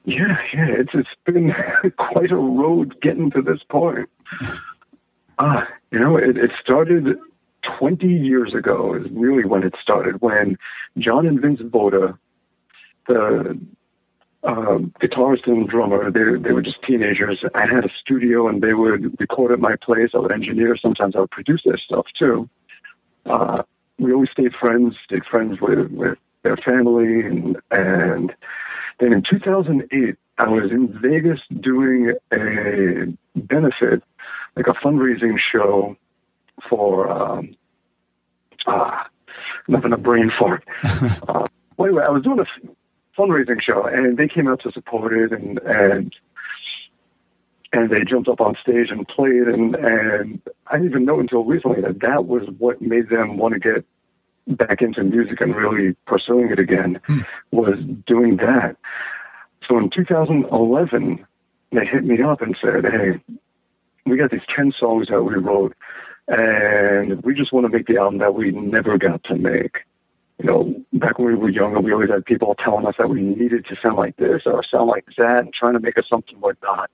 [0.08, 1.54] Yeah, yeah, it's it's been
[1.98, 4.10] quite a road getting to this point.
[5.38, 7.17] Ah, you know, it, it started
[7.78, 10.58] 20 years ago is really when it started, when
[10.98, 12.17] John and Vince Votta,
[13.08, 13.60] the
[14.43, 17.43] uh, guitarist and drummer, they, they were just teenagers.
[17.54, 20.12] I had a studio and they would record at my place.
[20.13, 20.78] I would engineer.
[20.78, 22.50] Sometimes I would produce their stuff too.
[23.26, 23.63] Uh,
[24.00, 27.26] we always stayed friends, stayed friends with, with their family.
[27.26, 28.34] And, and
[28.99, 34.03] then in 2008, I was in Vegas doing a benefit
[34.55, 35.95] like a fundraising show
[36.69, 37.55] for um,
[38.65, 39.07] ah,
[39.67, 40.63] nothing a brain fart.
[40.83, 45.13] uh, well, anyway, I was doing a fundraising show, and they came out to support
[45.13, 46.13] it, and and
[47.73, 51.43] and they jumped up on stage and played, and and I didn't even know until
[51.43, 53.86] recently that that was what made them want to get
[54.47, 57.19] back into music and really pursuing it again hmm.
[57.51, 58.77] was doing that.
[59.67, 61.25] So in 2011,
[61.71, 63.19] they hit me up and said, "Hey,
[64.05, 65.75] we got these 10 songs that we wrote,
[66.27, 69.79] and we just want to make the album that we never got to make.
[70.39, 73.21] You know, back when we were younger, we always had people telling us that we
[73.21, 76.39] needed to sound like this or sound like that and trying to make us something
[76.39, 76.89] like that.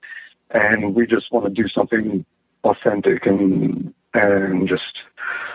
[0.50, 2.24] And we just want to do something
[2.64, 4.98] authentic and and just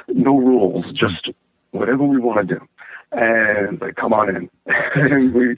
[0.08, 1.30] no rules, just
[1.72, 2.68] whatever we want to do.
[3.12, 4.50] and like, come on in.
[4.96, 5.56] and we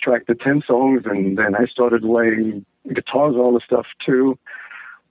[0.00, 4.38] tracked the 10 songs, and then I started laying guitars all the stuff too.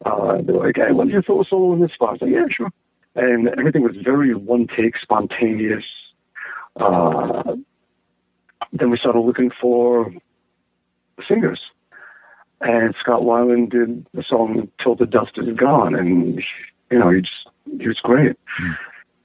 [0.05, 2.19] Uh, they were like, hey, don't you throw a solo in this spot?
[2.21, 2.69] I like, yeah, sure.
[3.15, 5.83] And everything was very one take, spontaneous.
[6.75, 7.55] Uh,
[8.71, 10.13] then we started looking for
[11.27, 11.60] singers.
[12.62, 15.95] And Scott Weiland did the song Till the Dust Is Gone.
[15.95, 16.41] And,
[16.91, 17.47] you know, he just,
[17.79, 18.36] he was great.
[18.62, 18.77] Mm.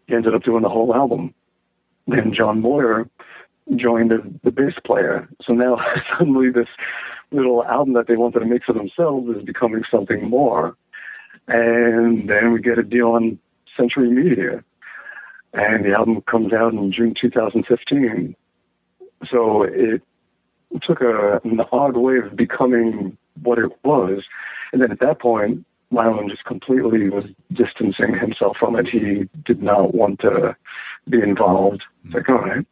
[0.09, 1.35] Ended up doing the whole album.
[2.07, 3.09] Then John Moyer
[3.77, 5.29] joined as the bass player.
[5.47, 5.79] So now
[6.19, 6.69] suddenly this
[7.31, 10.77] little album that they wanted to make for themselves is becoming something more.
[11.49, 13.39] And then we get a deal on
[13.77, 14.63] Century Media.
[15.55, 18.35] And the album comes out in June 2015.
[19.31, 20.03] So it
[20.83, 24.23] took a, an odd way of becoming what it was.
[24.73, 28.89] And then at that point, Weiland just completely was distancing himself from it.
[28.89, 30.57] He did not want to
[31.09, 31.83] be involved.
[32.05, 32.67] It's like, all right.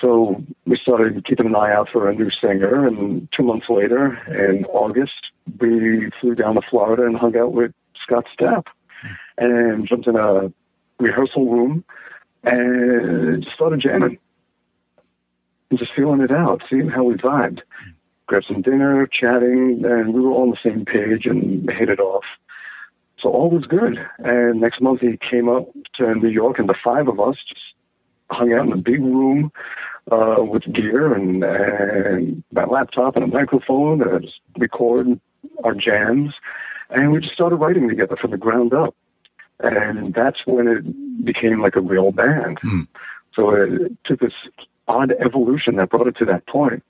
[0.00, 4.18] So we started keeping an eye out for a new singer, and two months later,
[4.28, 8.66] in August, we flew down to Florida and hung out with Scott Stapp,
[9.36, 10.52] and jumped in a
[10.98, 11.84] rehearsal room
[12.44, 14.18] and started jamming,
[15.68, 17.60] and just feeling it out, seeing how we vibed.
[18.30, 21.98] Grabbed some dinner, chatting, and we were all on the same page and hit it
[21.98, 22.22] off.
[23.18, 23.98] So all was good.
[24.20, 27.74] And next month he came up to New York, and the five of us just
[28.30, 29.50] hung out in a big room
[30.12, 35.18] uh, with gear and, and my laptop and a microphone and just record
[35.64, 36.32] our jams.
[36.90, 38.94] And we just started writing together from the ground up.
[39.58, 42.60] And that's when it became like a real band.
[42.60, 42.86] Mm.
[43.34, 44.34] So it took this
[44.86, 46.84] odd evolution that brought it to that point.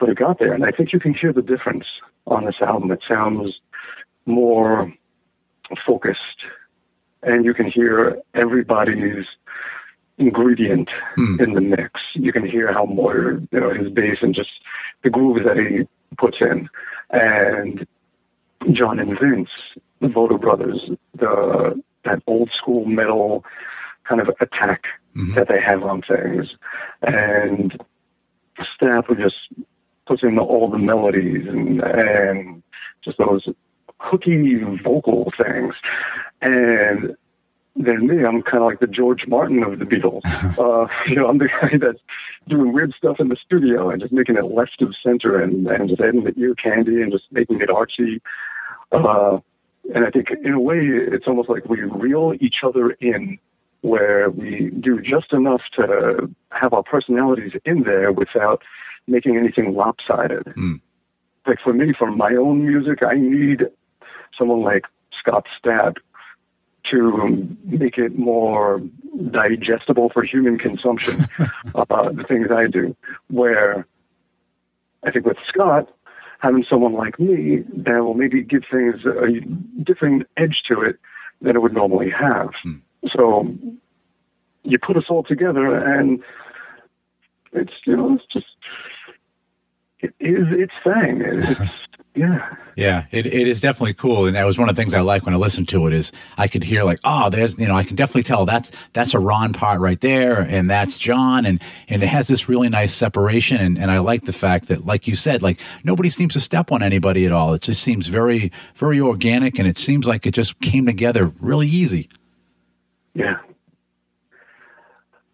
[0.00, 0.54] But it got there.
[0.54, 1.84] And I think you can hear the difference
[2.26, 2.90] on this album.
[2.90, 3.60] It sounds
[4.26, 4.92] more
[5.86, 6.18] focused.
[7.22, 9.26] And you can hear everybody's
[10.16, 11.40] ingredient mm.
[11.40, 12.00] in the mix.
[12.14, 14.50] You can hear how Moyer, you know, his bass and just
[15.02, 15.86] the grooves that he
[16.16, 16.68] puts in.
[17.10, 17.86] And
[18.72, 19.50] John and Vince,
[20.00, 23.44] the Votta brothers, the that old school metal
[24.04, 24.84] kind of attack
[25.14, 25.34] mm-hmm.
[25.34, 26.48] that they have on things.
[27.02, 27.78] And
[28.58, 29.36] Stapp who just
[30.10, 32.62] puts in all the melodies and and
[33.04, 33.48] just those
[34.00, 35.74] hooky vocal things.
[36.42, 37.16] And
[37.76, 40.22] then me, I'm kind of like the George Martin of the Beatles.
[40.58, 42.00] Uh, you know, I'm the guy that's
[42.48, 45.88] doing weird stuff in the studio and just making it left of center and, and
[45.88, 48.20] just adding the ear candy and just making it artsy.
[48.90, 49.38] Uh,
[49.94, 53.38] and I think in a way, it's almost like we reel each other in
[53.82, 58.62] where we do just enough to have our personalities in there without
[59.06, 60.44] making anything lopsided.
[60.56, 60.80] Mm.
[61.46, 63.64] Like for me, for my own music, I need
[64.36, 64.84] someone like
[65.18, 65.96] Scott Stapp
[66.90, 68.80] to make it more
[69.30, 71.24] digestible for human consumption,
[71.74, 72.96] uh, the things I do.
[73.28, 73.86] Where
[75.04, 75.92] I think with Scott,
[76.40, 79.40] having someone like me that will maybe give things a
[79.82, 80.98] different edge to it
[81.42, 82.50] than it would normally have.
[82.62, 82.76] Hmm.
[83.12, 83.54] So
[84.62, 86.22] you put us all together, and
[87.52, 88.46] it's you know it's just
[90.02, 91.22] it is its thing.
[91.22, 91.72] It's uh-huh.
[92.14, 92.56] yeah.
[92.76, 94.26] Yeah, it, it is definitely cool.
[94.26, 96.12] And that was one of the things I like when I listened to it is
[96.38, 99.18] I could hear like, oh, there's, you know, I can definitely tell that's, that's a
[99.18, 100.40] Ron part right there.
[100.40, 101.44] And that's John.
[101.44, 103.58] And, and it has this really nice separation.
[103.58, 106.72] And, and I like the fact that, like you said, like nobody seems to step
[106.72, 107.52] on anybody at all.
[107.52, 109.58] It just seems very, very organic.
[109.58, 112.08] And it seems like it just came together really easy.
[113.14, 113.36] Yeah.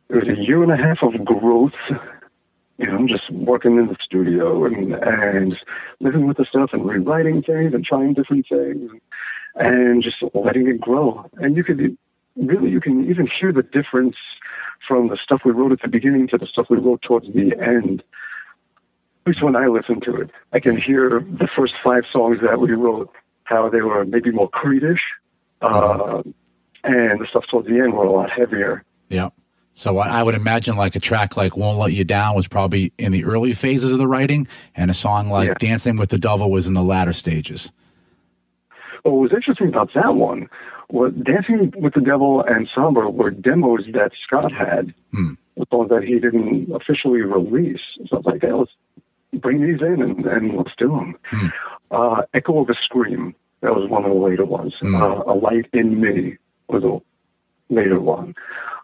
[0.09, 1.73] It was a year and a half of growth
[2.79, 5.57] you know, just working in the studio and and
[6.01, 8.91] living with the stuff and rewriting things and trying different things
[9.55, 11.29] and just letting it grow.
[11.39, 11.97] And you could
[12.37, 14.17] really you can even hear the difference
[14.87, 17.53] from the stuff we wrote at the beginning to the stuff we wrote towards the
[17.61, 18.03] end.
[19.25, 22.61] At least when I listen to it, I can hear the first five songs that
[22.61, 23.13] we wrote
[23.45, 25.01] how they were maybe more Creedish,
[25.63, 26.23] uh,
[26.85, 28.85] and the stuff towards the end were a lot heavier.
[29.09, 29.31] Yeah.
[29.77, 33.13] So I would imagine like a track like "Won't Let You Down" was probably in
[33.13, 35.55] the early phases of the writing, and a song like yeah.
[35.61, 37.71] "Dancing with the Devil" was in the latter stages.
[39.05, 40.49] Well, what was interesting about that one
[40.89, 45.35] was "Dancing with the Devil" and "Somber" were demos that Scott had, hmm.
[45.71, 47.83] songs that he didn't officially release.
[48.07, 48.73] So I was like, hey, let's
[49.35, 51.17] bring these in and, and let's do them.
[51.27, 51.47] Hmm.
[51.91, 54.73] Uh, "Echo of a Scream" that was one of the later ones.
[54.81, 54.95] Hmm.
[54.95, 56.99] Uh, "A Light in Me" was a
[57.69, 58.35] later one.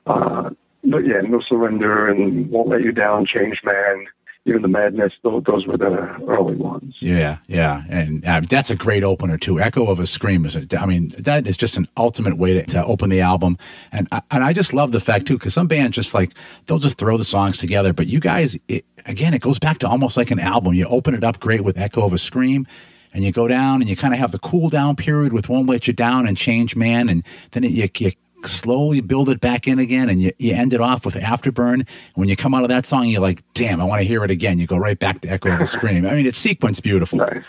[0.05, 0.51] Uh,
[0.85, 4.07] but yeah, no surrender and won't let you down, change man,
[4.45, 5.13] even the Madness.
[5.23, 5.91] Those, those were the
[6.27, 6.97] early ones.
[7.01, 9.61] Yeah, yeah, and uh, that's a great opener too.
[9.61, 12.63] Echo of a Scream is, a, I mean, that is just an ultimate way to,
[12.67, 13.59] to open the album,
[13.93, 16.33] and I, and I just love the fact too because some bands just like
[16.67, 19.89] they'll just throw the songs together, but you guys, it, again, it goes back to
[19.89, 20.75] almost like an album.
[20.75, 22.67] You open it up great with Echo of a Scream.
[23.15, 25.69] And you go down and you kind of have the cool down period with Won't
[25.69, 27.11] Let You Down and Change Man.
[27.11, 28.13] And then it, you, you
[28.47, 31.75] slowly build it back in again and you, you end it off with afterburn.
[31.75, 34.25] And when you come out of that song you're like damn i want to hear
[34.25, 34.59] it again.
[34.59, 36.07] You go right back to echo of a scream.
[36.07, 37.45] I mean it's sequenced beautiful nice.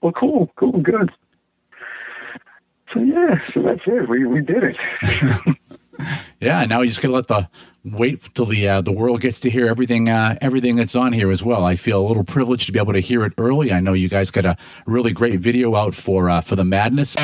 [0.00, 1.10] Well cool cool good.
[2.92, 4.08] So yeah so that's it.
[4.08, 4.76] We, we did it.
[6.40, 7.48] Yeah now you just gotta let the
[7.84, 11.30] wait till the uh, the world gets to hear everything uh, everything that's on here
[11.30, 11.64] as well.
[11.64, 13.72] I feel a little privileged to be able to hear it early.
[13.72, 14.56] I know you guys got a
[14.86, 17.16] really great video out for uh, for the madness.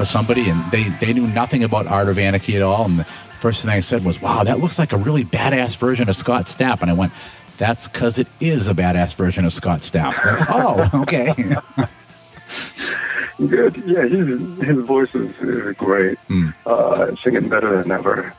[0.00, 2.86] that somebody and they, they knew nothing about Art of Anarchy at all.
[2.86, 6.08] And the first thing I said was, wow, that looks like a really badass version
[6.08, 6.82] of Scott Stapp.
[6.82, 7.12] And I went,
[7.58, 10.14] that's because it is a badass version of Scott Stapp.
[10.50, 11.34] oh, okay.
[13.48, 13.82] Good.
[13.86, 16.18] Yeah, his, his voice is, is great.
[16.28, 16.54] Mm.
[16.66, 18.34] Uh, singing better than ever.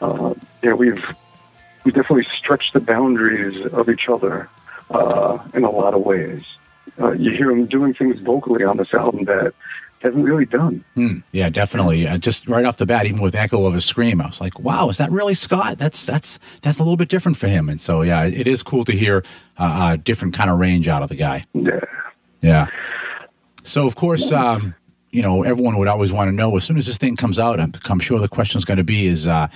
[0.00, 1.02] Uh, yeah, we've
[1.84, 4.48] we definitely stretched the boundaries of each other
[4.90, 6.42] uh, in a lot of ways.
[6.98, 9.54] Uh, you hear him doing things vocally on this album that
[10.04, 10.84] hasn't really done.
[10.94, 11.18] Hmm.
[11.32, 12.06] Yeah, definitely.
[12.06, 14.60] Uh, just right off the bat, even with Echo of a Scream, I was like,
[14.60, 17.68] "Wow, is that really Scott?" That's that's that's a little bit different for him.
[17.68, 19.24] And so, yeah, it is cool to hear
[19.58, 21.44] uh, a different kind of range out of the guy.
[21.54, 21.80] Yeah,
[22.42, 22.66] yeah.
[23.62, 24.74] So, of course, um,
[25.10, 27.58] you know, everyone would always want to know as soon as this thing comes out.
[27.58, 29.48] I'm, I'm sure the question is going to be: Is uh,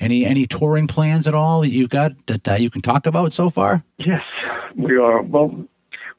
[0.00, 3.34] any any touring plans at all that you've got that uh, you can talk about
[3.34, 3.84] so far?
[3.98, 4.22] Yes,
[4.76, 5.20] we are.
[5.22, 5.66] Well,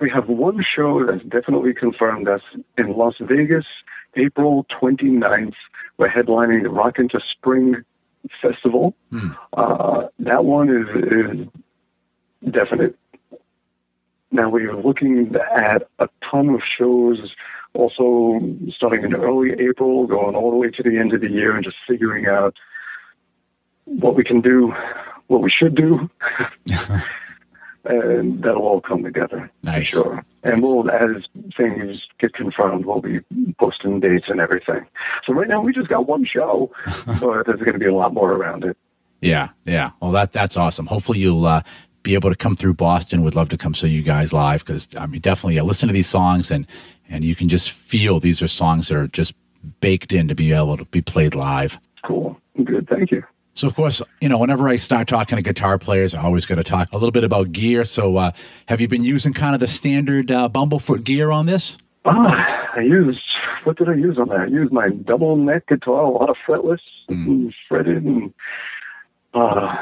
[0.01, 2.27] we have one show that's definitely confirmed.
[2.27, 2.43] That's
[2.77, 3.65] in Las Vegas,
[4.15, 5.53] April 29th.
[5.97, 7.83] We're headlining the Rock into Spring
[8.41, 8.95] Festival.
[9.11, 9.29] Hmm.
[9.53, 11.47] Uh, that one is,
[12.49, 12.97] is definite.
[14.31, 17.35] Now we're looking at a ton of shows
[17.73, 18.41] also
[18.75, 21.63] starting in early April, going all the way to the end of the year and
[21.63, 22.55] just figuring out
[23.85, 24.73] what we can do,
[25.27, 26.09] what we should do.
[27.85, 29.51] and that'll all come together.
[29.63, 29.87] Nice.
[29.87, 30.23] sure.
[30.43, 31.23] And we'll, as
[31.57, 33.19] things get confirmed, we'll be
[33.59, 34.85] posting dates and everything.
[35.25, 36.71] So right now we just got one show,
[37.05, 38.77] but there's going to be a lot more around it.
[39.21, 39.91] Yeah, yeah.
[40.01, 40.87] Well, that that's awesome.
[40.87, 41.61] Hopefully you'll uh,
[42.01, 43.23] be able to come through Boston.
[43.23, 45.93] Would love to come see you guys live because I mean, definitely yeah, listen to
[45.93, 46.65] these songs and
[47.07, 49.33] and you can just feel these are songs that are just
[49.79, 51.79] baked in to be able to be played live.
[52.03, 52.35] Cool.
[52.63, 52.87] Good.
[52.89, 53.10] Thank you.
[53.53, 56.55] So, of course, you know, whenever I start talking to guitar players, I always got
[56.55, 57.83] to talk a little bit about gear.
[57.83, 58.31] So, uh,
[58.67, 61.77] have you been using kind of the standard uh, Bumblefoot gear on this?
[62.05, 63.19] Ah, I used,
[63.65, 64.39] what did I use on that?
[64.39, 67.27] I used my double neck guitar, a lot of fretless, mm.
[67.27, 68.33] and fretted, and
[69.33, 69.75] uh,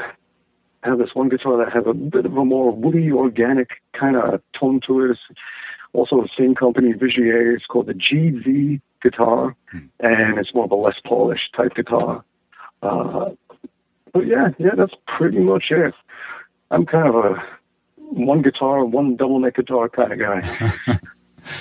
[0.82, 4.16] I have this one guitar that has a bit of a more woody, organic kind
[4.16, 5.10] of tone to it.
[5.12, 5.20] It's
[5.92, 7.54] also the same company, Vigier.
[7.54, 9.54] It's called the GV guitar,
[10.00, 12.24] and it's more of a less polished type guitar.
[12.82, 13.30] Uh,
[14.12, 15.94] but yeah, yeah, that's pretty much it.
[16.70, 17.42] I'm kind of a
[17.98, 20.98] one guitar, one double neck guitar kind of guy.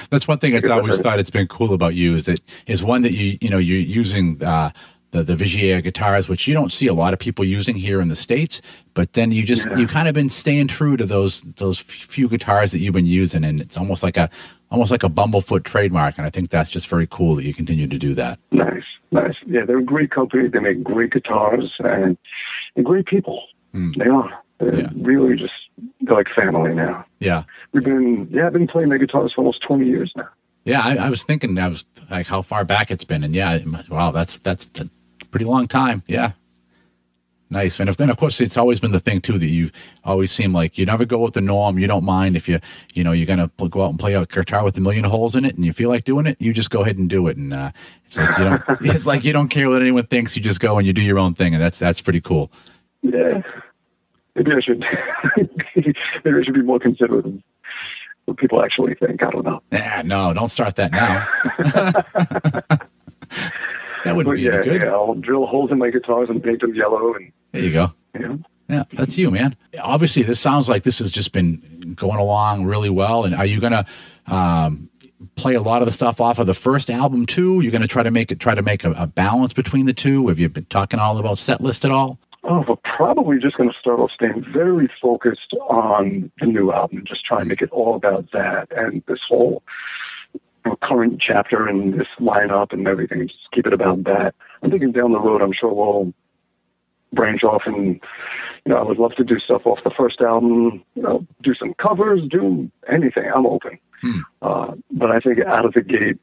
[0.09, 3.01] That's one thing that's always thought it's been cool about you is that is one
[3.03, 4.71] that you you know you're using uh,
[5.11, 8.09] the the Vigier guitars, which you don't see a lot of people using here in
[8.09, 8.61] the states.
[8.93, 9.77] But then you just Yeah.
[9.77, 13.45] you kind of been staying true to those those few guitars that you've been using,
[13.45, 14.29] and it's almost like a
[14.71, 16.17] almost like a Bumblefoot trademark.
[16.17, 18.39] And I think that's just very cool that you continue to do that.
[18.51, 19.35] nice, nice.
[19.45, 20.47] Yeah, they're a great company.
[20.47, 22.17] They make great guitars and,
[22.75, 23.43] and great people.
[23.73, 23.91] Hmm.
[23.97, 24.31] They are.
[24.59, 24.79] They're.
[24.79, 24.89] Yeah.
[24.95, 25.53] really just
[26.01, 27.05] they're like family now.
[27.19, 27.43] Yeah.
[27.71, 30.27] We've been yeah, I've been playing their guitars for almost twenty years now.
[30.65, 33.59] Yeah, I, I was thinking, I was like, how far back it's been, and yeah,
[33.89, 34.89] wow, that's that's a
[35.31, 36.03] pretty long time.
[36.07, 36.33] Yeah,
[37.49, 37.79] nice.
[37.79, 39.71] And of, and of course, it's always been the thing too that you
[40.03, 41.79] always seem like you never go with the norm.
[41.79, 42.59] You don't mind if you,
[42.93, 45.35] you know, you're gonna pl- go out and play a guitar with a million holes
[45.35, 47.37] in it, and you feel like doing it, you just go ahead and do it.
[47.37, 47.71] And uh,
[48.05, 50.35] it's like you don't, it's like you don't care what anyone thinks.
[50.35, 52.51] You just go and you do your own thing, and that's that's pretty cool.
[53.01, 53.41] Yeah.
[54.35, 54.79] Maybe I should
[55.75, 57.33] maybe I should be more considerate of
[58.25, 59.23] what people actually think.
[59.23, 59.61] I don't know.
[59.71, 61.27] Yeah, no, don't start that now.
[64.05, 64.81] that wouldn't be yeah, good.
[64.81, 67.93] yeah, I'll drill holes in my guitars and paint them yellow and There you go.
[68.13, 68.39] you know.
[68.69, 69.55] Yeah, that's you, man.
[69.81, 73.25] Obviously, this sounds like this has just been going along really well.
[73.25, 73.85] And are you gonna
[74.27, 74.89] um,
[75.35, 77.61] play a lot of the stuff off of the first album too?
[77.61, 80.27] You're gonna try to make it try to make a, a balance between the two.
[80.27, 82.19] Have you been talking all about set list at all?
[82.43, 86.99] Oh, we're probably just going to start off staying very focused on the new album,
[86.99, 89.61] and just try and make it all about that and this whole
[90.77, 93.27] current chapter and this lineup and everything.
[93.27, 94.35] Just keep it about that.
[94.61, 96.13] I'm thinking down the road, I'm sure we'll
[97.13, 97.99] branch off and,
[98.65, 101.53] you know, I would love to do stuff off the first album, you know, do
[101.53, 103.31] some covers, do anything.
[103.33, 103.79] I'm open.
[104.01, 104.19] Hmm.
[104.41, 106.19] Uh, but I think out of the gate,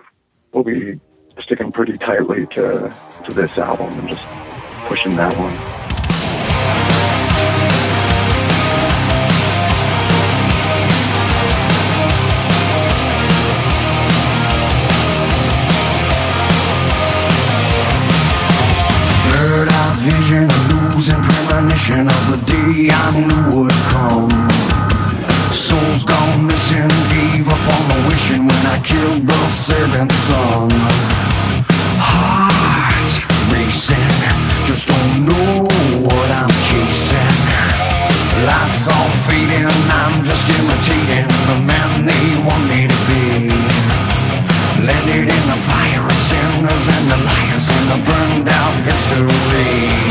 [0.52, 1.00] we'll be
[1.40, 2.94] sticking pretty tightly to,
[3.24, 4.24] to this album and just
[4.88, 5.85] pushing that one.
[20.06, 24.30] Vision, a losing premonition of the day I knew would come.
[25.50, 30.70] Soul's gone missing, gave up on the wishing when I killed the servant son.
[31.98, 33.12] Heart
[33.50, 34.14] racing,
[34.64, 35.66] just don't know
[36.06, 37.38] what I'm chasing.
[38.46, 43.95] Lights all fading, I'm just imitating the man they want me to be.
[44.84, 50.06] Landed in the fire of sinners and the liars in the burned out history.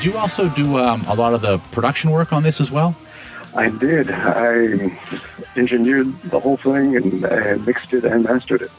[0.00, 2.96] Did you also do um, a lot of the production work on this as well?
[3.54, 4.10] I did.
[4.10, 4.98] I
[5.56, 8.70] engineered the whole thing and, and mixed it and mastered it.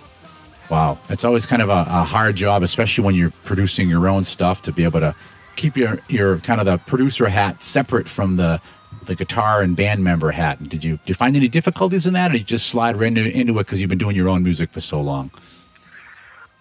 [0.72, 4.24] Wow, it's always kind of a, a hard job, especially when you're producing your own
[4.24, 5.14] stuff, to be able to
[5.58, 8.60] keep your your kind of the producer hat separate from the
[9.06, 10.58] the guitar and band member hat.
[10.70, 13.10] Did you did you find any difficulties in that, or did you just slide right
[13.10, 15.30] into, into it because you've been doing your own music for so long?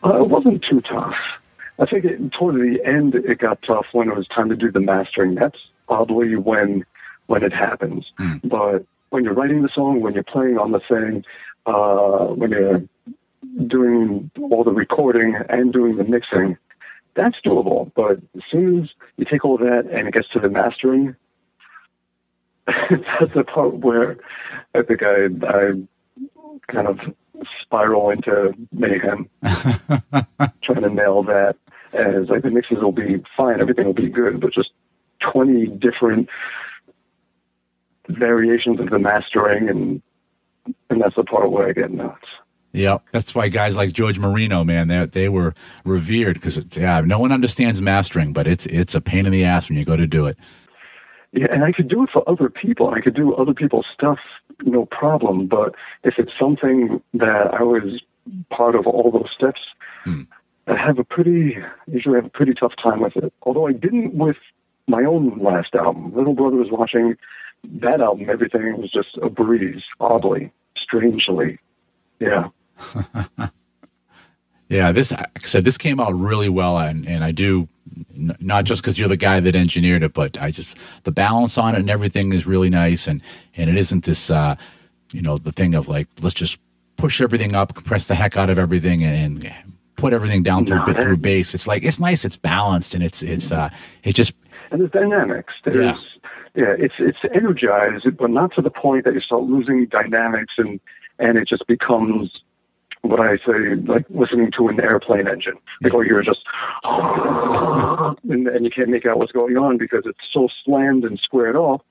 [0.04, 1.16] Uh, it wasn't too tough.
[1.80, 4.70] I think it, toward the end it got tough when it was time to do
[4.70, 5.34] the mastering.
[5.34, 6.84] That's probably when
[7.26, 8.06] when it happens.
[8.44, 11.24] But when you're writing the song, when you're playing on the thing,
[11.66, 12.82] uh, when you're
[13.66, 16.58] doing all the recording and doing the mixing,
[17.14, 17.90] that's doable.
[17.94, 21.16] But as soon as you take all that and it gets to the mastering,
[22.66, 24.18] that's the part where
[24.74, 25.72] I think I I
[26.68, 26.98] kind of
[27.62, 29.28] spiral into mayhem
[30.62, 31.56] trying to nail that
[31.92, 34.70] as like the mixes will be fine, everything will be good, but just
[35.32, 36.28] 20 different
[38.08, 40.02] variations of the mastering, and
[40.88, 42.26] and that's the part where I get nuts.
[42.72, 47.18] Yep, that's why guys like George Marino, man, they they were revered because yeah, no
[47.18, 50.06] one understands mastering, but it's it's a pain in the ass when you go to
[50.06, 50.38] do it.
[51.32, 52.90] Yeah, and I could do it for other people.
[52.90, 54.18] I could do other people's stuff,
[54.64, 55.46] no problem.
[55.46, 58.00] But if it's something that I was
[58.50, 59.60] part of all those steps,
[60.04, 60.22] Hmm.
[60.70, 61.56] I have a pretty
[61.86, 63.32] usually have a pretty tough time with it.
[63.42, 64.36] Although I didn't with
[64.86, 66.14] my own last album.
[66.14, 67.16] Little Brother was watching
[67.64, 68.28] that album.
[68.30, 71.58] Everything was just a breeze, oddly, strangely.
[72.18, 72.48] Yeah.
[74.70, 77.66] Yeah, this like I said this came out really well, and and I do
[78.14, 81.58] n- not just because you're the guy that engineered it, but I just the balance
[81.58, 83.20] on it and everything is really nice, and
[83.56, 84.54] and it isn't this uh,
[85.10, 86.60] you know the thing of like let's just
[86.96, 89.69] push everything up, compress the heck out of everything, and, and
[90.00, 91.54] put everything down through No, bit through bass.
[91.54, 93.70] It's like it's nice, it's balanced, and it's it's uh
[94.02, 94.32] it just
[94.70, 95.52] and there's dynamics.
[95.64, 95.96] There's
[96.54, 96.74] yeah.
[96.78, 100.80] it's it's energized, but not to the point that you start losing dynamics and
[101.18, 102.40] and it just becomes
[103.02, 105.58] what I say like listening to an airplane engine.
[105.82, 106.44] Like all you're just
[106.84, 111.56] and, and you can't make out what's going on because it's so slammed and squared
[111.56, 111.82] off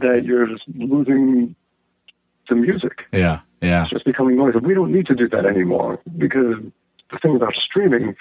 [0.00, 1.54] that you're just losing
[2.48, 3.06] the music.
[3.12, 4.54] yeah yeah It's just becoming noise.
[4.54, 6.62] And we don't need to do that anymore because
[7.14, 8.16] the thing about streaming,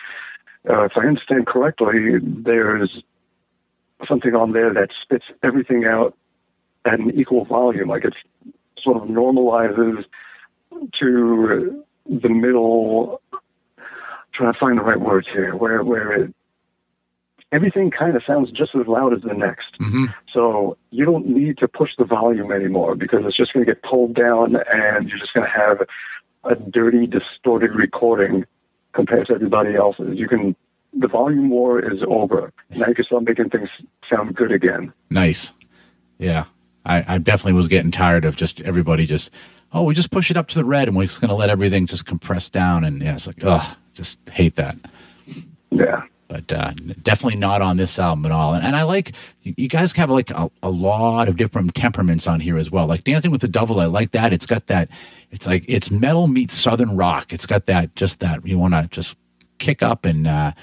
[0.70, 3.04] uh, if I understand correctly, there's
[4.08, 6.16] something on there that spits everything out
[6.86, 7.90] at an equal volume.
[7.90, 8.14] Like it
[8.82, 10.06] sort of normalizes
[11.00, 13.22] to the middle.
[14.34, 16.34] Trying to find the right words here, where where it
[17.52, 19.76] everything kind of sounds just as loud as the next.
[19.78, 23.72] hmm So you don't need to push the volume anymore because it's just going to
[23.72, 25.84] get pulled down and you're just going to have
[26.46, 28.46] a dirty, distorted recording
[28.94, 30.18] compared to everybody else's.
[30.18, 30.56] You can,
[30.98, 32.54] the volume war is over.
[32.72, 33.70] Now you can start making things
[34.10, 34.94] sound good again.
[35.10, 35.54] nice.
[36.20, 36.46] Yeah,
[36.86, 39.32] I, I definitely was getting tired of just everybody just
[39.74, 41.86] oh we just push it up to the red and we're just gonna let everything
[41.88, 44.76] just compress down and yeah it's like ugh just hate that.
[45.72, 46.04] Yeah.
[46.34, 46.72] But uh,
[47.04, 48.56] definitely not on this album at all.
[48.56, 49.14] And, and I like
[49.44, 52.88] you, you guys have like a, a lot of different temperaments on here as well.
[52.88, 54.34] Like Dancing with the Devil, I like that.
[54.34, 54.90] It's got that.
[55.30, 57.34] It's like it's metal meets southern rock.
[57.34, 59.16] It's got that just that you want to just
[59.60, 60.54] kick up and uh,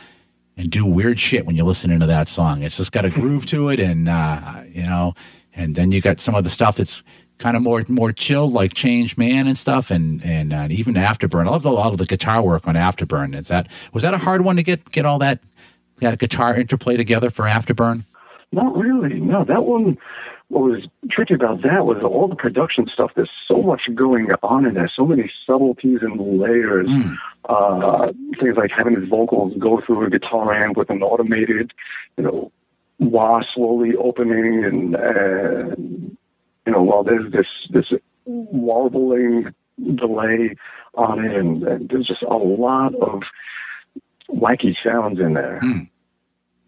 [0.56, 2.64] and do weird shit when you're listening to that song.
[2.64, 5.14] It's just got a groove to it, and uh, you know,
[5.54, 7.04] and then you got some of the stuff that's
[7.40, 11.46] kind of more more chilled, like Change Man and stuff, and and uh, even Afterburn.
[11.46, 13.36] I loved a lot of the guitar work on Afterburn.
[13.36, 15.40] Is that was that a hard one to get get all that
[15.96, 18.04] that guitar interplay together for Afterburn?
[18.52, 19.18] Not really.
[19.18, 19.98] No, that one.
[20.48, 23.12] What was tricky about that was all the production stuff.
[23.14, 26.90] There's so much going on in there, so many subtleties and layers.
[27.48, 31.72] Uh, things like having his vocals go through a guitar amp with an automated,
[32.16, 32.52] you know,
[32.98, 36.16] wah slowly opening, and, and
[36.66, 37.86] you know, while there's this this
[38.24, 39.54] warbling
[39.94, 40.54] delay
[40.94, 43.22] on it, and, and there's just a lot of
[44.28, 45.80] wacky sounds in there hmm.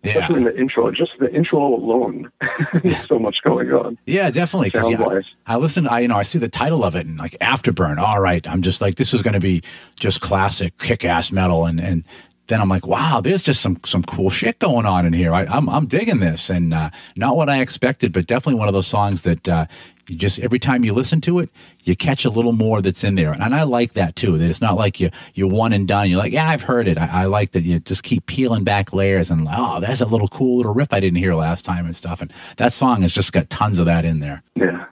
[0.05, 0.91] Yeah, especially in the intro.
[0.91, 2.29] Just the intro alone,
[2.83, 3.97] there's so much going on.
[4.05, 4.73] yeah, definitely.
[4.73, 5.25] 'cause, yeah, Sound-wise.
[5.47, 5.87] I listen.
[5.87, 7.99] I you know I see the title of it and like Afterburn.
[7.99, 9.63] All right, I'm just like this is going to be
[9.95, 12.05] just classic kick ass metal, and and
[12.53, 15.33] then I'm like, wow, there's just some some cool shit going on in here.
[15.33, 18.75] I, I'm I'm digging this, and uh, not what I expected, but definitely one of
[18.75, 19.67] those songs that uh,
[20.07, 21.49] you just every time you listen to it,
[21.85, 24.37] you catch a little more that's in there, and I like that too.
[24.37, 26.11] That it's not like you you're one and done.
[26.11, 26.99] You're like, yeah, I've heard it.
[26.99, 30.29] I, I like that you just keep peeling back layers, and oh, that's a little
[30.29, 32.21] cool little riff I didn't hear last time and stuff.
[32.21, 34.43] And that song has just got tons of that in there.
[34.57, 34.85] Yeah.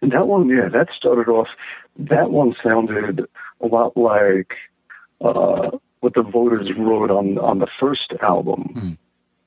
[0.00, 1.48] And that one, yeah, that started off.
[1.98, 3.26] That one sounded
[3.60, 4.54] a lot like
[5.20, 5.70] uh,
[6.00, 8.72] what the Votta wrote on on the first album.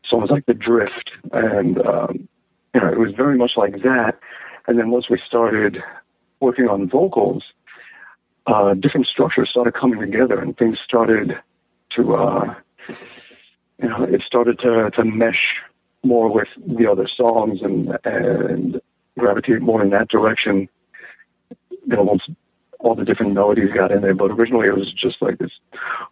[0.06, 2.28] So it was like the Drift, and um,
[2.74, 4.20] you know, it was very much like that.
[4.68, 5.82] And then once we started
[6.40, 7.44] working on vocals,
[8.48, 11.38] uh, different structures started coming together, and things started
[11.96, 12.56] to, uh,
[13.82, 15.58] you know, it started to to mesh
[16.04, 18.82] more with the other songs and and
[19.18, 20.68] gravitate more in that direction.
[21.86, 22.24] You know, once
[22.84, 25.52] all the different melodies got in there, but originally it was just like this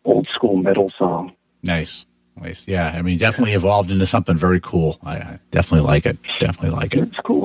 [0.06, 1.34] old school metal song.
[1.64, 2.06] Nice.
[2.40, 2.68] Nice.
[2.68, 2.94] Yeah.
[2.96, 4.98] I mean, definitely evolved into something very cool.
[5.04, 6.18] I, I definitely like it.
[6.40, 7.10] Definitely like it.
[7.10, 7.44] It's cool.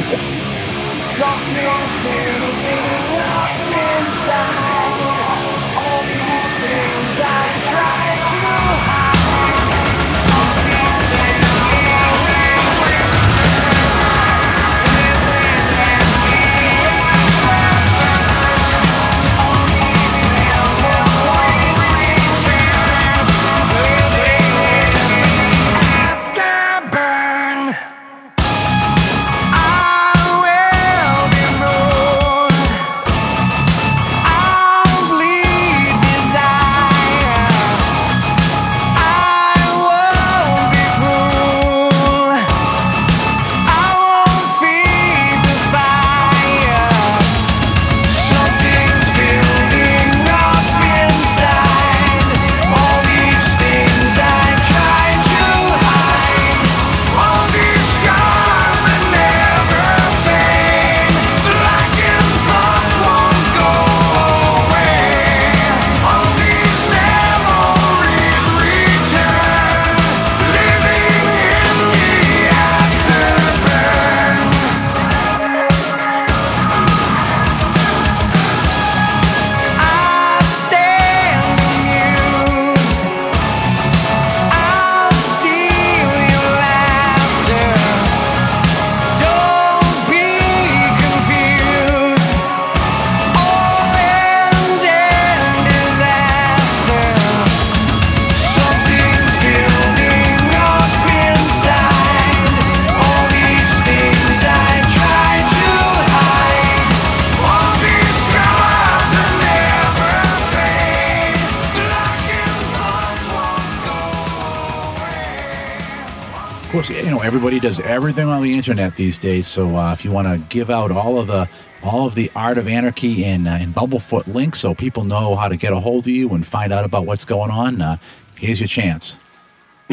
[117.64, 119.46] Does everything on the internet these days.
[119.46, 121.48] So uh, if you want to give out all of the
[121.82, 125.48] all of the Art of Anarchy and, uh, and Bumblefoot links, so people know how
[125.48, 127.96] to get a hold of you and find out about what's going on, uh,
[128.36, 129.18] here's your chance.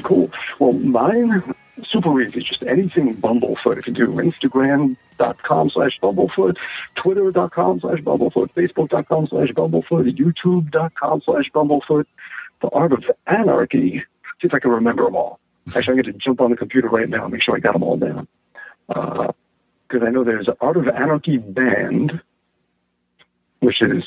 [0.03, 0.29] Cool.
[0.59, 1.43] Well, mine
[1.85, 2.41] super easy.
[2.41, 3.77] Just anything Bumblefoot.
[3.77, 6.57] If you do Instagram.com slash Bumblefoot,
[6.95, 12.05] Twitter.com slash Bumblefoot, Facebook.com slash Bumblefoot, YouTube.com slash Bumblefoot,
[12.61, 14.03] The Art of Anarchy.
[14.41, 15.39] See if I can remember them all.
[15.67, 17.73] Actually, I'm going to jump on the computer right now and make sure I got
[17.73, 18.27] them all down.
[18.87, 22.21] Because I know there's Art of Anarchy Band,
[23.59, 24.03] which is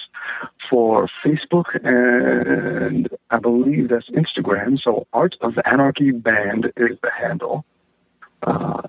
[0.69, 4.81] for Facebook and I believe that's Instagram.
[4.81, 7.65] So Art of Anarchy Band is the handle.
[8.43, 8.83] Uh,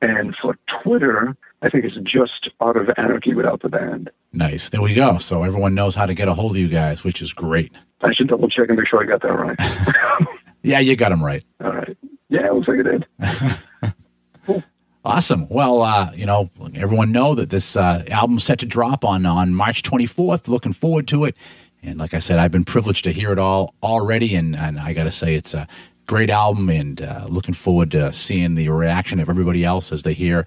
[0.00, 4.10] and for Twitter, I think it's just Art of Anarchy without the band.
[4.32, 4.70] Nice.
[4.70, 5.18] There we go.
[5.18, 7.72] So everyone knows how to get a hold of you guys, which is great.
[8.00, 10.26] I should double check and make sure I got that right.
[10.62, 11.42] Yeah, you got them right.
[11.62, 11.96] All right.
[12.28, 14.62] Yeah, it looks like it did.
[15.04, 15.48] Awesome.
[15.48, 19.52] Well, uh, you know, everyone know that this uh, album's set to drop on on
[19.52, 20.46] March 24th.
[20.46, 21.34] Looking forward to it.
[21.82, 24.92] And like I said, I've been privileged to hear it all already, and and I
[24.92, 25.66] got to say, it's a
[26.06, 30.14] great album, and uh, looking forward to seeing the reaction of everybody else as they
[30.14, 30.46] hear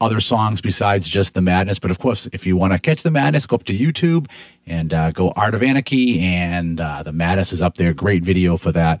[0.00, 1.78] other songs besides just the madness.
[1.78, 4.28] But of course, if you want to catch the madness, go up to YouTube
[4.66, 7.94] and uh, go Art of Anarchy, and uh, the madness is up there.
[7.94, 9.00] Great video for that.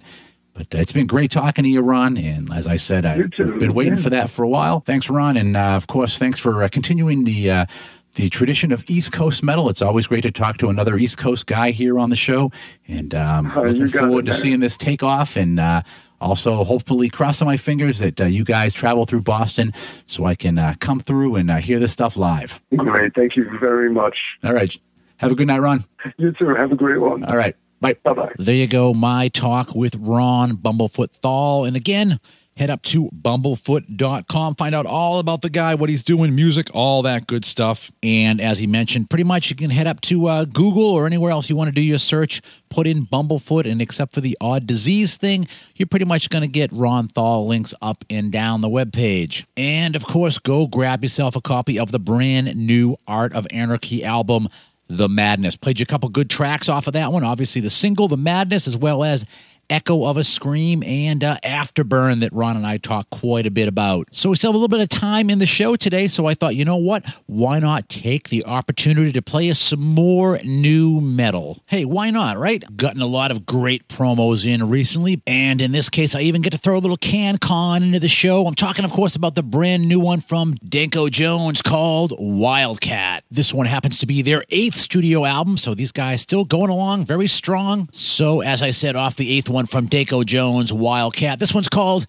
[0.54, 2.16] But uh, it's been great talking to you, Ron.
[2.16, 4.02] And as I said, I've been waiting Yeah.
[4.02, 4.80] for that for a while.
[4.80, 5.36] Thanks, Ron.
[5.36, 7.50] And uh, of course, thanks for uh, continuing the.
[7.50, 7.66] Uh,
[8.14, 9.70] the tradition of East Coast metal.
[9.70, 12.52] It's always great to talk to another East Coast guy here on the show,
[12.86, 15.34] and um, Oh, looking forward it, to seeing this take off.
[15.34, 15.80] And uh,
[16.20, 19.72] also, hopefully, crossing my fingers that uh, you guys travel through Boston
[20.04, 22.60] so I can uh, come through and uh, hear this stuff live.
[22.76, 23.14] Great.
[23.14, 24.18] Thank you very much.
[24.44, 24.76] All right,
[25.16, 25.82] have a good night, Ron.
[26.18, 26.48] You too.
[26.54, 27.24] Have a great one.
[27.24, 27.96] All right, bye.
[28.04, 28.32] Bye bye.
[28.38, 31.64] There you go, my talk with Ron Bumblefoot Thal.
[31.64, 32.18] And again,
[32.56, 37.02] head up to bumblefoot.com, find out all about the guy, what he's doing, music, all
[37.02, 37.90] that good stuff.
[38.02, 41.30] And as he mentioned, pretty much you can head up to uh, Google or anywhere
[41.30, 44.66] else you want to do your search, put in Bumblefoot, and except for the odd
[44.66, 48.68] disease thing, you're pretty much going to get Ron Thal links up and down the
[48.68, 49.46] webpage.
[49.56, 54.04] And of course, go grab yourself a copy of the brand new Art of Anarchy
[54.04, 54.48] album.
[54.96, 55.56] The Madness.
[55.56, 57.24] Played you a couple good tracks off of that one.
[57.24, 59.24] Obviously, the single, The Madness, as well as
[59.70, 63.68] Echo of a Scream and uh, Afterburn that Ron and I talked quite a bit
[63.68, 64.08] about.
[64.12, 66.08] So we still have a little bit of time in the show today.
[66.08, 67.04] So I thought, you know what?
[67.26, 71.62] Why not take the opportunity to play us some more new metal?
[71.66, 72.64] Hey, why not, right?
[72.76, 75.22] Gotten a lot of great promos in recently.
[75.26, 78.08] And in this case, I even get to throw a little can con into the
[78.08, 78.46] show.
[78.46, 83.24] I'm talking, of course, about the brand new one from Danko Jones called Wildcat.
[83.30, 87.06] This one happens to be their eighth studio album, so these guys still going along
[87.06, 87.88] very strong.
[87.92, 92.06] So, as I said, off the eighth one from Danko Jones, Wildcat, this one's called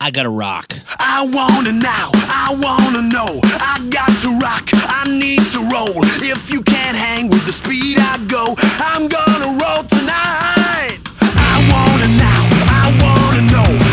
[0.00, 0.72] I Gotta Rock.
[0.98, 3.40] I wanna now, I wanna know.
[3.44, 6.04] I got to rock, I need to roll.
[6.22, 10.98] If you can't hang with the speed I go, I'm gonna roll tonight.
[11.20, 13.85] I wanna now, I wanna know.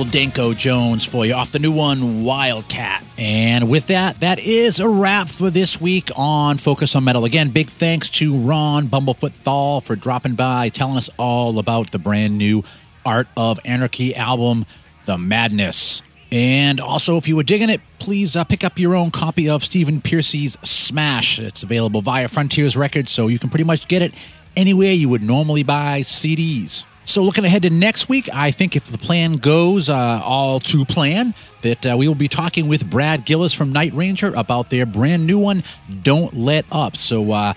[0.00, 3.04] Little Danko Jones for you off the new one, Wildcat.
[3.18, 7.26] And with that, that is a wrap for this week on Focus on Metal.
[7.26, 11.98] Again, big thanks to Ron Bumblefoot Thal for dropping by, telling us all about the
[11.98, 12.64] brand new
[13.04, 14.64] Art of Anarchy album,
[15.04, 16.00] The Madness.
[16.32, 19.62] And also, if you were digging it, please uh, pick up your own copy of
[19.62, 21.38] Stephen Pearcy's Smash.
[21.38, 24.14] It's available via Frontiers Records, so you can pretty much get it
[24.56, 26.86] anywhere you would normally buy CDs.
[27.10, 30.84] So, looking ahead to next week, I think if the plan goes uh, all to
[30.84, 34.86] plan, that uh, we will be talking with Brad Gillis from Night Ranger about their
[34.86, 35.64] brand new one,
[36.04, 36.94] Don't Let Up.
[36.94, 37.54] So, uh,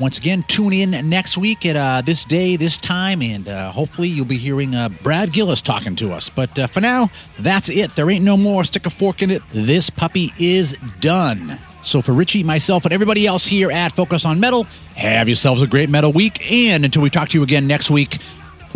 [0.00, 4.08] once again, tune in next week at uh, this day, this time, and uh, hopefully
[4.08, 6.28] you'll be hearing uh, Brad Gillis talking to us.
[6.28, 7.92] But for now, that's it.
[7.92, 8.64] There ain't no more.
[8.64, 9.40] Stick a fork in it.
[9.52, 11.60] This puppy is done.
[11.82, 15.68] So for Richie, myself, and everybody else here at Focus on Metal, have yourselves a
[15.68, 16.50] great metal week.
[16.50, 18.16] And until we talk to you again next week,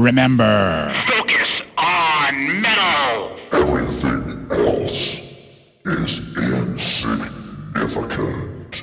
[0.01, 0.93] remember.
[1.07, 3.37] Focus on metal.
[3.53, 5.21] Everything else
[5.85, 8.83] is insignificant.